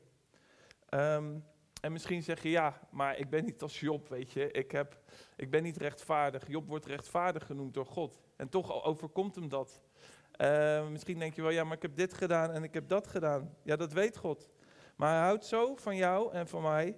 Um, 0.90 1.46
en 1.84 1.92
misschien 1.92 2.24
zeg 2.24 2.44
je 2.44 2.50
ja, 2.50 2.80
maar 2.92 3.18
ik 3.18 3.30
ben 3.30 3.46
niet 3.46 3.62
als 3.62 3.80
Job, 3.80 4.10
weet 4.10 4.32
je. 4.32 4.52
Ik, 4.52 4.72
heb, 4.72 4.98
ik 5.36 5.50
ben 5.50 5.64
niet 5.64 5.78
rechtvaardig. 5.78 6.48
Job 6.48 6.68
wordt 6.68 6.86
rechtvaardig 6.86 7.46
genoemd 7.46 7.74
door 7.74 7.86
God. 7.86 8.22
En 8.36 8.50
toch 8.50 8.84
overkomt 8.84 9.36
hem 9.36 9.50
dat. 9.50 9.82
Uh, 10.42 10.88
misschien 10.88 11.20
denk 11.20 11.34
je 11.34 11.42
wel, 11.42 11.52
ja, 11.52 11.64
maar 11.64 11.76
ik 11.76 11.82
heb 11.82 11.96
dit 11.96 12.14
gedaan 12.14 12.52
en 12.52 12.64
ik 12.64 12.74
heb 12.74 12.88
dat 12.88 13.08
gedaan. 13.08 13.56
Ja, 13.64 13.76
dat 13.76 13.94
weet 13.94 14.18
God. 14.18 14.50
Maar 14.96 15.10
hij 15.14 15.24
houdt 15.24 15.46
zo 15.46 15.76
van 15.76 15.96
jou 15.96 16.34
en 16.34 16.48
van 16.48 16.62
mij, 16.62 16.98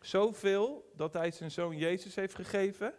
zoveel, 0.00 0.90
dat 0.94 1.12
hij 1.12 1.30
zijn 1.30 1.50
zoon 1.50 1.76
Jezus 1.76 2.14
heeft 2.14 2.34
gegeven. 2.34 2.94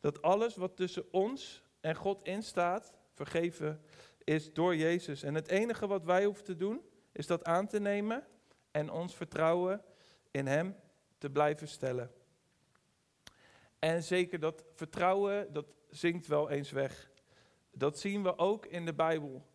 Dat 0.00 0.22
alles 0.22 0.56
wat 0.56 0.76
tussen 0.76 1.12
ons 1.12 1.64
en 1.80 1.94
God 1.94 2.26
instaat, 2.26 2.92
vergeven 3.12 3.82
is 4.24 4.52
door 4.52 4.76
Jezus. 4.76 5.22
En 5.22 5.34
het 5.34 5.48
enige 5.48 5.86
wat 5.86 6.04
wij 6.04 6.24
hoeven 6.24 6.44
te 6.44 6.56
doen, 6.56 6.80
is 7.12 7.26
dat 7.26 7.44
aan 7.44 7.66
te 7.66 7.80
nemen 7.80 8.26
en 8.70 8.90
ons 8.90 9.14
vertrouwen 9.14 9.84
in 10.34 10.46
Hem 10.46 10.76
te 11.18 11.30
blijven 11.30 11.68
stellen. 11.68 12.10
En 13.78 14.02
zeker 14.02 14.40
dat 14.40 14.64
vertrouwen, 14.74 15.52
dat 15.52 15.66
zinkt 15.90 16.26
wel 16.26 16.50
eens 16.50 16.70
weg. 16.70 17.10
Dat 17.70 17.98
zien 17.98 18.22
we 18.22 18.38
ook 18.38 18.66
in 18.66 18.84
de 18.84 18.94
Bijbel. 18.94 19.46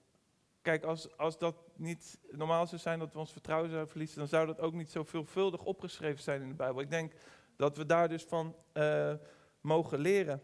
kijk, 0.61 0.83
als, 0.83 1.17
als 1.17 1.37
dat 1.37 1.55
niet 1.75 2.19
normaal 2.31 2.67
zou 2.67 2.81
zijn 2.81 2.99
dat 2.99 3.13
we 3.13 3.19
ons 3.19 3.31
vertrouwen 3.31 3.69
zouden 3.69 3.89
verliezen, 3.89 4.19
dan 4.19 4.27
zou 4.27 4.45
dat 4.45 4.59
ook 4.59 4.73
niet 4.73 4.91
zo 4.91 5.03
veelvuldig 5.03 5.63
opgeschreven 5.63 6.23
zijn 6.23 6.41
in 6.41 6.49
de 6.49 6.55
Bijbel. 6.55 6.81
Ik 6.81 6.89
denk 6.89 7.13
dat 7.55 7.77
we 7.77 7.85
daar 7.85 8.09
dus 8.09 8.23
van 8.23 8.55
uh, 8.73 9.13
mogen 9.61 9.99
leren. 9.99 10.41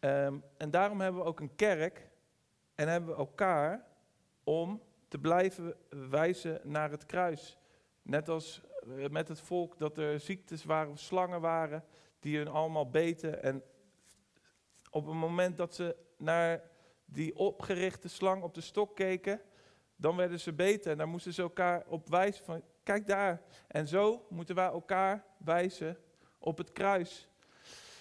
Um, 0.00 0.44
en 0.56 0.70
daarom 0.70 1.00
hebben 1.00 1.20
we 1.20 1.26
ook 1.26 1.40
een 1.40 1.54
kerk 1.54 2.10
en 2.74 2.88
hebben 2.88 3.10
we 3.10 3.16
elkaar 3.16 3.86
om 4.44 4.82
te 5.08 5.18
blijven 5.18 5.76
wijzen 6.10 6.60
naar 6.64 6.90
het 6.90 7.06
kruis. 7.06 7.58
Net 8.02 8.28
als 8.28 8.60
eh, 8.62 8.69
met 9.10 9.28
het 9.28 9.40
volk 9.40 9.78
dat 9.78 9.98
er 9.98 10.20
ziektes 10.20 10.64
waren, 10.64 10.98
slangen 10.98 11.40
waren, 11.40 11.84
die 12.20 12.36
hun 12.36 12.48
allemaal 12.48 12.90
beten. 12.90 13.42
En 13.42 13.62
op 14.90 15.06
het 15.06 15.14
moment 15.14 15.56
dat 15.56 15.74
ze 15.74 15.96
naar 16.16 16.70
die 17.04 17.36
opgerichte 17.36 18.08
slang 18.08 18.42
op 18.42 18.54
de 18.54 18.60
stok 18.60 18.96
keken, 18.96 19.40
dan 19.96 20.16
werden 20.16 20.40
ze 20.40 20.52
beter. 20.52 20.92
En 20.92 20.98
daar 20.98 21.08
moesten 21.08 21.32
ze 21.32 21.42
elkaar 21.42 21.84
op 21.86 22.08
wijzen 22.08 22.44
van, 22.44 22.62
kijk 22.82 23.06
daar. 23.06 23.42
En 23.68 23.88
zo 23.88 24.26
moeten 24.28 24.54
wij 24.54 24.66
elkaar 24.66 25.24
wijzen 25.44 25.98
op 26.38 26.58
het 26.58 26.72
kruis. 26.72 27.28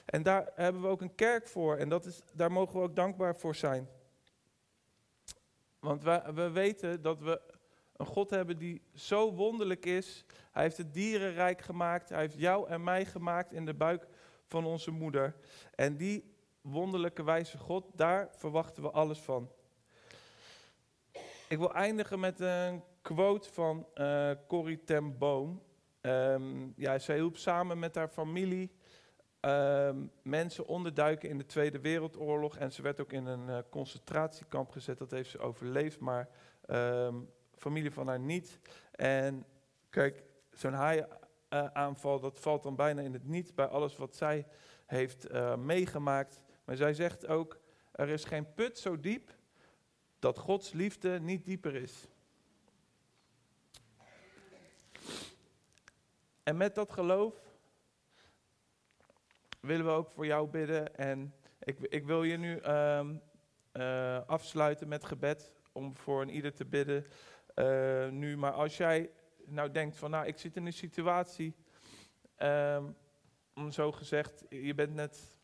En 0.05 0.23
daar 0.23 0.51
hebben 0.55 0.81
we 0.81 0.87
ook 0.87 1.01
een 1.01 1.15
kerk 1.15 1.47
voor. 1.47 1.77
En 1.77 1.89
dat 1.89 2.05
is, 2.05 2.21
daar 2.33 2.51
mogen 2.51 2.79
we 2.79 2.85
ook 2.85 2.95
dankbaar 2.95 3.35
voor 3.35 3.55
zijn. 3.55 3.89
Want 5.79 6.03
we 6.33 6.49
weten 6.53 7.01
dat 7.01 7.19
we 7.19 7.41
een 7.99 8.05
God 8.05 8.29
hebben 8.29 8.57
die 8.57 8.81
zo 8.93 9.33
wonderlijk 9.33 9.85
is. 9.85 10.25
Hij 10.51 10.63
heeft 10.63 10.77
het 10.77 10.93
dierenrijk 10.93 11.61
gemaakt. 11.61 12.09
Hij 12.09 12.19
heeft 12.19 12.37
jou 12.37 12.69
en 12.69 12.83
mij 12.83 13.05
gemaakt 13.05 13.53
in 13.53 13.65
de 13.65 13.73
buik 13.73 14.07
van 14.45 14.65
onze 14.65 14.91
moeder. 14.91 15.35
En 15.75 15.97
die 15.97 16.33
wonderlijke 16.61 17.23
wijze 17.23 17.57
God, 17.57 17.85
daar 17.95 18.29
verwachten 18.31 18.83
we 18.83 18.91
alles 18.91 19.19
van. 19.19 19.51
Ik 21.47 21.57
wil 21.57 21.73
eindigen 21.73 22.19
met 22.19 22.39
een 22.39 22.83
quote 23.01 23.51
van 23.51 23.87
uh, 23.95 24.31
Corrie 24.47 24.83
ten 24.83 25.17
Boom. 25.17 25.61
Ehm, 26.01 26.67
ja, 26.75 26.99
zij 26.99 27.15
hielp 27.15 27.37
samen 27.37 27.79
met 27.79 27.95
haar 27.95 28.09
familie 28.09 28.71
Ehm, 29.39 30.05
mensen 30.21 30.67
onderduiken 30.67 31.29
in 31.29 31.37
de 31.37 31.45
Tweede 31.45 31.79
Wereldoorlog. 31.79 32.57
En 32.57 32.71
ze 32.71 32.81
werd 32.81 33.01
ook 33.01 33.11
in 33.11 33.25
een 33.25 33.47
uh, 33.47 33.57
concentratiekamp 33.69 34.69
gezet. 34.69 34.97
Dat 34.97 35.11
heeft 35.11 35.29
ze 35.29 35.39
overleefd, 35.39 35.99
maar 35.99 36.29
um, 36.67 37.29
familie 37.59 37.91
van 37.91 38.07
haar 38.07 38.19
niet. 38.19 38.59
En 38.91 39.45
kijk, 39.89 40.23
zo'n 40.51 40.73
haaienaanval, 40.73 42.15
uh, 42.15 42.21
dat 42.21 42.39
valt 42.39 42.63
dan 42.63 42.75
bijna 42.75 43.01
in 43.01 43.13
het 43.13 43.27
niet 43.27 43.55
bij 43.55 43.65
alles 43.65 43.97
wat 43.97 44.15
zij 44.15 44.47
heeft 44.85 45.31
uh, 45.31 45.55
meegemaakt. 45.55 46.41
Maar 46.63 46.75
zij 46.75 46.93
zegt 46.93 47.27
ook, 47.27 47.59
er 47.91 48.09
is 48.09 48.23
geen 48.23 48.53
put 48.53 48.79
zo 48.79 48.99
diep 48.99 49.35
dat 50.19 50.37
Gods 50.37 50.71
liefde 50.71 51.19
niet 51.19 51.45
dieper 51.45 51.75
is. 51.75 52.07
En 56.43 56.57
met 56.57 56.75
dat 56.75 56.91
geloof 56.91 57.35
willen 59.59 59.85
we 59.85 59.91
ook 59.91 60.11
voor 60.11 60.25
jou 60.25 60.47
bidden. 60.47 60.95
En 60.95 61.33
ik, 61.59 61.79
ik 61.79 62.05
wil 62.05 62.23
je 62.23 62.37
nu 62.37 62.61
um, 62.61 63.21
uh, 63.73 64.19
afsluiten 64.27 64.87
met 64.87 65.05
gebed 65.05 65.53
om 65.71 65.95
voor 65.95 66.21
een 66.21 66.29
ieder 66.29 66.53
te 66.53 66.65
bidden. 66.65 67.05
Uh, 67.59 68.09
nu, 68.09 68.37
maar 68.37 68.51
als 68.51 68.77
jij 68.77 69.11
nou 69.45 69.71
denkt 69.71 69.97
van, 69.97 70.11
nou, 70.11 70.25
ik 70.25 70.37
zit 70.37 70.55
in 70.55 70.65
een 70.65 70.73
situatie, 70.73 71.55
um, 72.37 72.95
om 73.55 73.71
zo 73.71 73.91
gezegd, 73.91 74.45
je 74.49 74.73
bent 74.73 74.93
net 74.93 75.37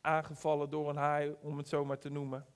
aangevallen 0.00 0.70
door 0.70 0.88
een 0.88 0.96
haai, 0.96 1.36
om 1.40 1.56
het 1.56 1.68
zo 1.68 1.84
maar 1.84 1.98
te 1.98 2.10
noemen. 2.10 2.46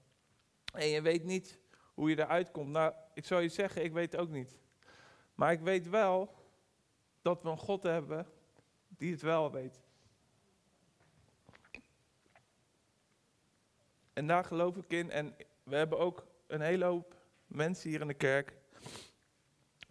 En 0.73 0.87
je 0.87 1.03
weet 1.03 1.25
niet 1.25 1.59
hoe 1.95 2.11
je 2.11 2.19
eruit 2.19 2.51
komt. 2.51 2.71
Nou, 2.71 2.95
ik 3.15 3.25
zou 3.25 3.43
je 3.43 3.49
zeggen, 3.49 3.85
ik 3.85 3.93
weet 3.93 4.17
ook 4.17 4.31
niet. 4.31 4.59
Maar 5.35 5.53
ik 5.53 5.61
weet 5.61 5.89
wel 5.89 6.35
dat 7.23 7.43
we 7.43 7.49
een 7.49 7.59
God 7.59 7.83
hebben 7.83 8.27
die 8.89 9.13
het 9.13 9.23
wel 9.23 9.51
weet. 9.53 9.81
En 14.13 14.27
daar 14.27 14.45
geloof 14.45 14.77
ik 14.77 14.93
in. 14.93 15.11
En 15.11 15.37
we 15.63 15.77
hebben 15.77 15.99
ook 15.99 16.27
een 16.47 16.61
hele 16.61 16.85
hoop 16.85 17.14
mensen 17.55 17.91
hier 17.91 18.01
in 18.01 18.07
de 18.07 18.15
kerk 18.15 18.57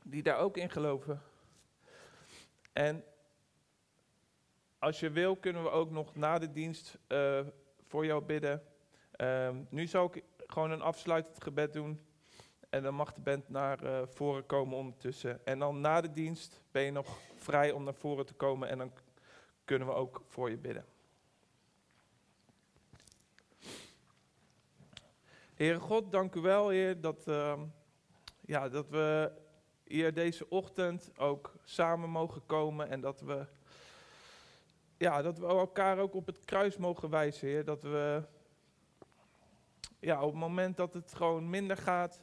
die 0.04 0.23
daar 0.23 0.38
ook 0.38 0.58
in 0.58 0.69
geloven. 0.69 1.21
En 2.73 3.04
als 4.80 4.99
je 4.99 5.10
wil, 5.10 5.36
kunnen 5.36 5.63
we 5.63 5.69
ook 5.69 5.91
nog 5.91 6.15
na 6.15 6.39
de 6.39 6.52
dienst 6.52 6.97
uh, 7.08 7.39
voor 7.88 8.06
jou 8.06 8.23
bidden. 8.23 8.63
Uh, 9.17 9.49
nu 9.69 9.88
zal 9.88 10.06
ik 10.06 10.23
gewoon 10.38 10.71
een 10.71 10.82
afsluitend 10.82 11.43
gebed 11.43 11.73
doen. 11.73 12.06
En 12.69 12.84
dan 12.84 12.95
mag 12.95 13.13
de 13.13 13.21
band 13.21 13.49
naar 13.49 13.84
uh, 13.84 14.02
voren 14.06 14.45
komen 14.45 14.78
ondertussen. 14.78 15.45
En 15.45 15.60
dan 15.60 15.82
na 15.82 16.02
de 16.02 16.12
dienst 16.12 16.62
ben 16.71 16.84
je 16.84 16.91
nog 16.91 17.17
vrij 17.36 17.71
om 17.71 17.84
naar 17.84 17.93
voren 17.93 18.26
te 18.26 18.34
komen. 18.34 18.69
En 18.69 18.78
dan 18.78 18.91
kunnen 19.65 19.88
we 19.88 19.93
ook 19.93 20.23
voor 20.28 20.49
je 20.49 20.58
bidden. 20.58 20.86
Heere 25.63 25.80
God, 25.80 26.12
dank 26.12 26.36
u 26.36 26.41
wel, 26.41 26.69
Heer, 26.69 27.02
dat, 27.02 27.28
uh, 27.28 27.60
ja, 28.41 28.69
dat 28.69 28.89
we 28.89 29.32
hier 29.84 30.13
deze 30.13 30.49
ochtend 30.49 31.12
ook 31.17 31.54
samen 31.63 32.10
mogen 32.10 32.45
komen 32.45 32.89
en 32.89 33.02
dat 33.02 33.21
we, 33.21 33.45
ja, 34.97 35.21
dat 35.21 35.38
we 35.39 35.45
elkaar 35.45 35.97
ook 35.97 36.13
op 36.13 36.26
het 36.26 36.45
kruis 36.45 36.78
mogen 36.78 37.10
wijzen, 37.10 37.47
Heer. 37.47 37.65
Dat 37.65 37.82
we 37.82 38.23
ja, 39.99 40.21
op 40.21 40.30
het 40.32 40.39
moment 40.39 40.78
dat 40.78 40.93
het 40.93 41.13
gewoon 41.13 41.49
minder 41.49 41.78
gaat, 41.78 42.21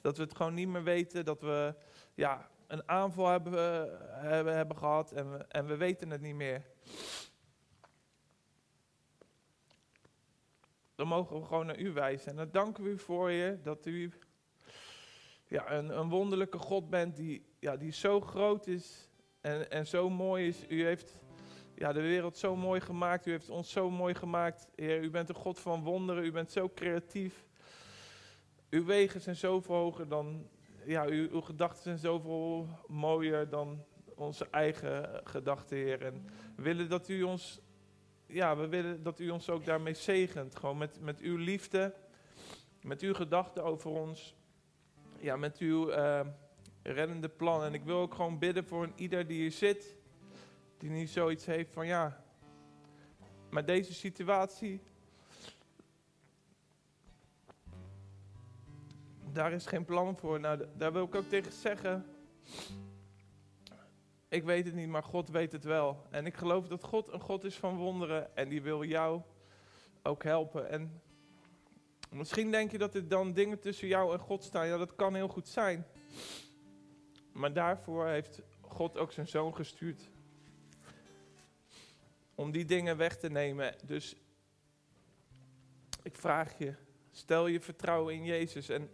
dat 0.00 0.16
we 0.16 0.22
het 0.22 0.36
gewoon 0.36 0.54
niet 0.54 0.68
meer 0.68 0.84
weten, 0.84 1.24
dat 1.24 1.40
we 1.40 1.74
ja, 2.14 2.48
een 2.66 2.88
aanval 2.88 3.28
hebben, 3.28 3.98
hebben, 4.10 4.56
hebben 4.56 4.76
gehad 4.76 5.12
en 5.12 5.32
we, 5.32 5.44
en 5.48 5.66
we 5.66 5.76
weten 5.76 6.10
het 6.10 6.20
niet 6.20 6.34
meer. 6.34 6.62
Dan 11.00 11.08
mogen 11.08 11.40
we 11.40 11.46
gewoon 11.46 11.66
naar 11.66 11.78
u 11.78 11.92
wijzen. 11.92 12.30
En 12.30 12.36
dan 12.36 12.48
danken 12.50 12.84
we 12.84 12.90
u 12.90 12.98
voor 12.98 13.30
je 13.30 13.58
dat 13.62 13.86
u 13.86 14.12
ja, 15.46 15.72
een, 15.72 15.98
een 15.98 16.08
wonderlijke 16.08 16.58
God 16.58 16.90
bent 16.90 17.16
die, 17.16 17.44
ja, 17.58 17.76
die 17.76 17.92
zo 17.92 18.20
groot 18.20 18.66
is 18.66 19.10
en, 19.40 19.70
en 19.70 19.86
zo 19.86 20.10
mooi 20.10 20.46
is. 20.46 20.64
U 20.68 20.84
heeft 20.84 21.22
ja, 21.74 21.92
de 21.92 22.00
wereld 22.00 22.36
zo 22.36 22.56
mooi 22.56 22.80
gemaakt. 22.80 23.26
U 23.26 23.30
heeft 23.30 23.50
ons 23.50 23.70
zo 23.70 23.90
mooi 23.90 24.14
gemaakt. 24.14 24.68
Heer, 24.74 25.02
u 25.02 25.10
bent 25.10 25.28
een 25.28 25.34
God 25.34 25.58
van 25.58 25.82
wonderen. 25.82 26.24
U 26.24 26.32
bent 26.32 26.50
zo 26.52 26.70
creatief. 26.74 27.46
Uw 28.70 28.84
wegen 28.84 29.20
zijn 29.20 29.36
zoveel 29.36 29.74
hoger 29.74 30.08
dan, 30.08 30.48
ja, 30.84 31.04
uw, 31.04 31.28
uw 31.30 31.40
gedachten 31.40 31.82
zijn 31.82 31.98
zoveel 31.98 32.68
mooier 32.86 33.48
dan 33.48 33.84
onze 34.14 34.46
eigen 34.50 35.20
gedachten, 35.24 35.76
Heer. 35.76 36.02
En 36.02 36.26
we 36.56 36.62
willen 36.62 36.88
dat 36.88 37.08
u 37.08 37.22
ons 37.22 37.60
ja, 38.32 38.56
we 38.56 38.68
willen 38.68 39.02
dat 39.02 39.20
u 39.20 39.30
ons 39.30 39.50
ook 39.50 39.64
daarmee 39.64 39.94
zegent. 39.94 40.56
Gewoon 40.56 40.78
met, 40.78 41.00
met 41.00 41.20
uw 41.20 41.36
liefde, 41.36 41.94
met 42.82 43.00
uw 43.00 43.14
gedachten 43.14 43.64
over 43.64 43.90
ons. 43.90 44.34
Ja, 45.18 45.36
met 45.36 45.58
uw 45.58 45.90
uh, 45.90 46.20
reddende 46.82 47.28
plan. 47.28 47.64
En 47.64 47.74
ik 47.74 47.84
wil 47.84 47.98
ook 47.98 48.14
gewoon 48.14 48.38
bidden 48.38 48.66
voor 48.66 48.82
een 48.82 48.92
ieder 48.96 49.26
die 49.26 49.40
hier 49.40 49.52
zit. 49.52 49.96
Die 50.78 50.90
niet 50.90 51.10
zoiets 51.10 51.46
heeft 51.46 51.72
van 51.72 51.86
ja, 51.86 52.24
maar 53.50 53.64
deze 53.64 53.94
situatie. 53.94 54.80
Daar 59.32 59.52
is 59.52 59.66
geen 59.66 59.84
plan 59.84 60.16
voor. 60.16 60.40
Nou, 60.40 60.64
daar 60.76 60.92
wil 60.92 61.04
ik 61.04 61.14
ook 61.14 61.28
tegen 61.28 61.52
zeggen. 61.52 62.04
Ik 64.30 64.44
weet 64.44 64.64
het 64.64 64.74
niet, 64.74 64.88
maar 64.88 65.02
God 65.02 65.28
weet 65.28 65.52
het 65.52 65.64
wel. 65.64 66.06
En 66.10 66.26
ik 66.26 66.34
geloof 66.34 66.68
dat 66.68 66.84
God 66.84 67.12
een 67.12 67.20
God 67.20 67.44
is 67.44 67.56
van 67.56 67.76
wonderen 67.76 68.36
en 68.36 68.48
die 68.48 68.62
wil 68.62 68.84
jou 68.84 69.22
ook 70.02 70.22
helpen. 70.22 70.68
En 70.68 71.02
misschien 72.10 72.50
denk 72.50 72.70
je 72.70 72.78
dat 72.78 72.94
er 72.94 73.08
dan 73.08 73.32
dingen 73.32 73.58
tussen 73.58 73.88
jou 73.88 74.12
en 74.12 74.18
God 74.18 74.44
staan. 74.44 74.66
Ja, 74.66 74.76
dat 74.76 74.94
kan 74.94 75.14
heel 75.14 75.28
goed 75.28 75.48
zijn. 75.48 75.86
Maar 77.32 77.52
daarvoor 77.52 78.06
heeft 78.06 78.42
God 78.60 78.98
ook 78.98 79.12
zijn 79.12 79.28
zoon 79.28 79.54
gestuurd. 79.54 80.10
Om 82.34 82.50
die 82.50 82.64
dingen 82.64 82.96
weg 82.96 83.18
te 83.18 83.30
nemen. 83.30 83.74
Dus 83.84 84.16
ik 86.02 86.16
vraag 86.16 86.58
je, 86.58 86.74
stel 87.10 87.46
je 87.46 87.60
vertrouwen 87.60 88.14
in 88.14 88.24
Jezus 88.24 88.68
en 88.68 88.90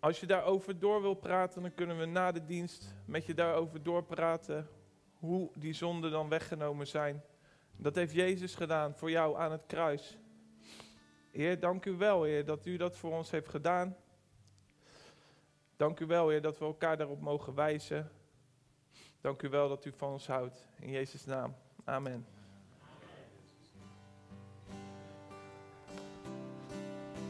als 0.00 0.20
je 0.20 0.26
daarover 0.26 0.78
door 0.78 1.02
wil 1.02 1.14
praten, 1.14 1.62
dan 1.62 1.74
kunnen 1.74 1.98
we 1.98 2.04
na 2.04 2.32
de 2.32 2.44
dienst 2.44 2.94
met 3.04 3.26
je 3.26 3.34
daarover 3.34 3.82
doorpraten. 3.82 4.68
Hoe 5.18 5.50
die 5.54 5.72
zonden 5.72 6.10
dan 6.10 6.28
weggenomen 6.28 6.86
zijn. 6.86 7.22
Dat 7.76 7.94
heeft 7.94 8.12
Jezus 8.12 8.54
gedaan 8.54 8.94
voor 8.94 9.10
jou 9.10 9.38
aan 9.38 9.52
het 9.52 9.66
kruis. 9.66 10.18
Heer, 11.30 11.60
dank 11.60 11.84
u 11.84 11.96
wel, 11.96 12.22
Heer, 12.22 12.44
dat 12.44 12.66
u 12.66 12.76
dat 12.76 12.96
voor 12.96 13.12
ons 13.12 13.30
heeft 13.30 13.48
gedaan. 13.48 13.96
Dank 15.76 16.00
u 16.00 16.06
wel, 16.06 16.28
Heer, 16.28 16.42
dat 16.42 16.58
we 16.58 16.64
elkaar 16.64 16.96
daarop 16.96 17.20
mogen 17.20 17.54
wijzen. 17.54 18.10
Dank 19.20 19.42
u 19.42 19.48
wel 19.48 19.68
dat 19.68 19.84
u 19.84 19.92
van 19.92 20.12
ons 20.12 20.26
houdt. 20.26 20.66
In 20.80 20.90
Jezus' 20.90 21.24
naam. 21.24 21.54
Amen. 21.84 22.37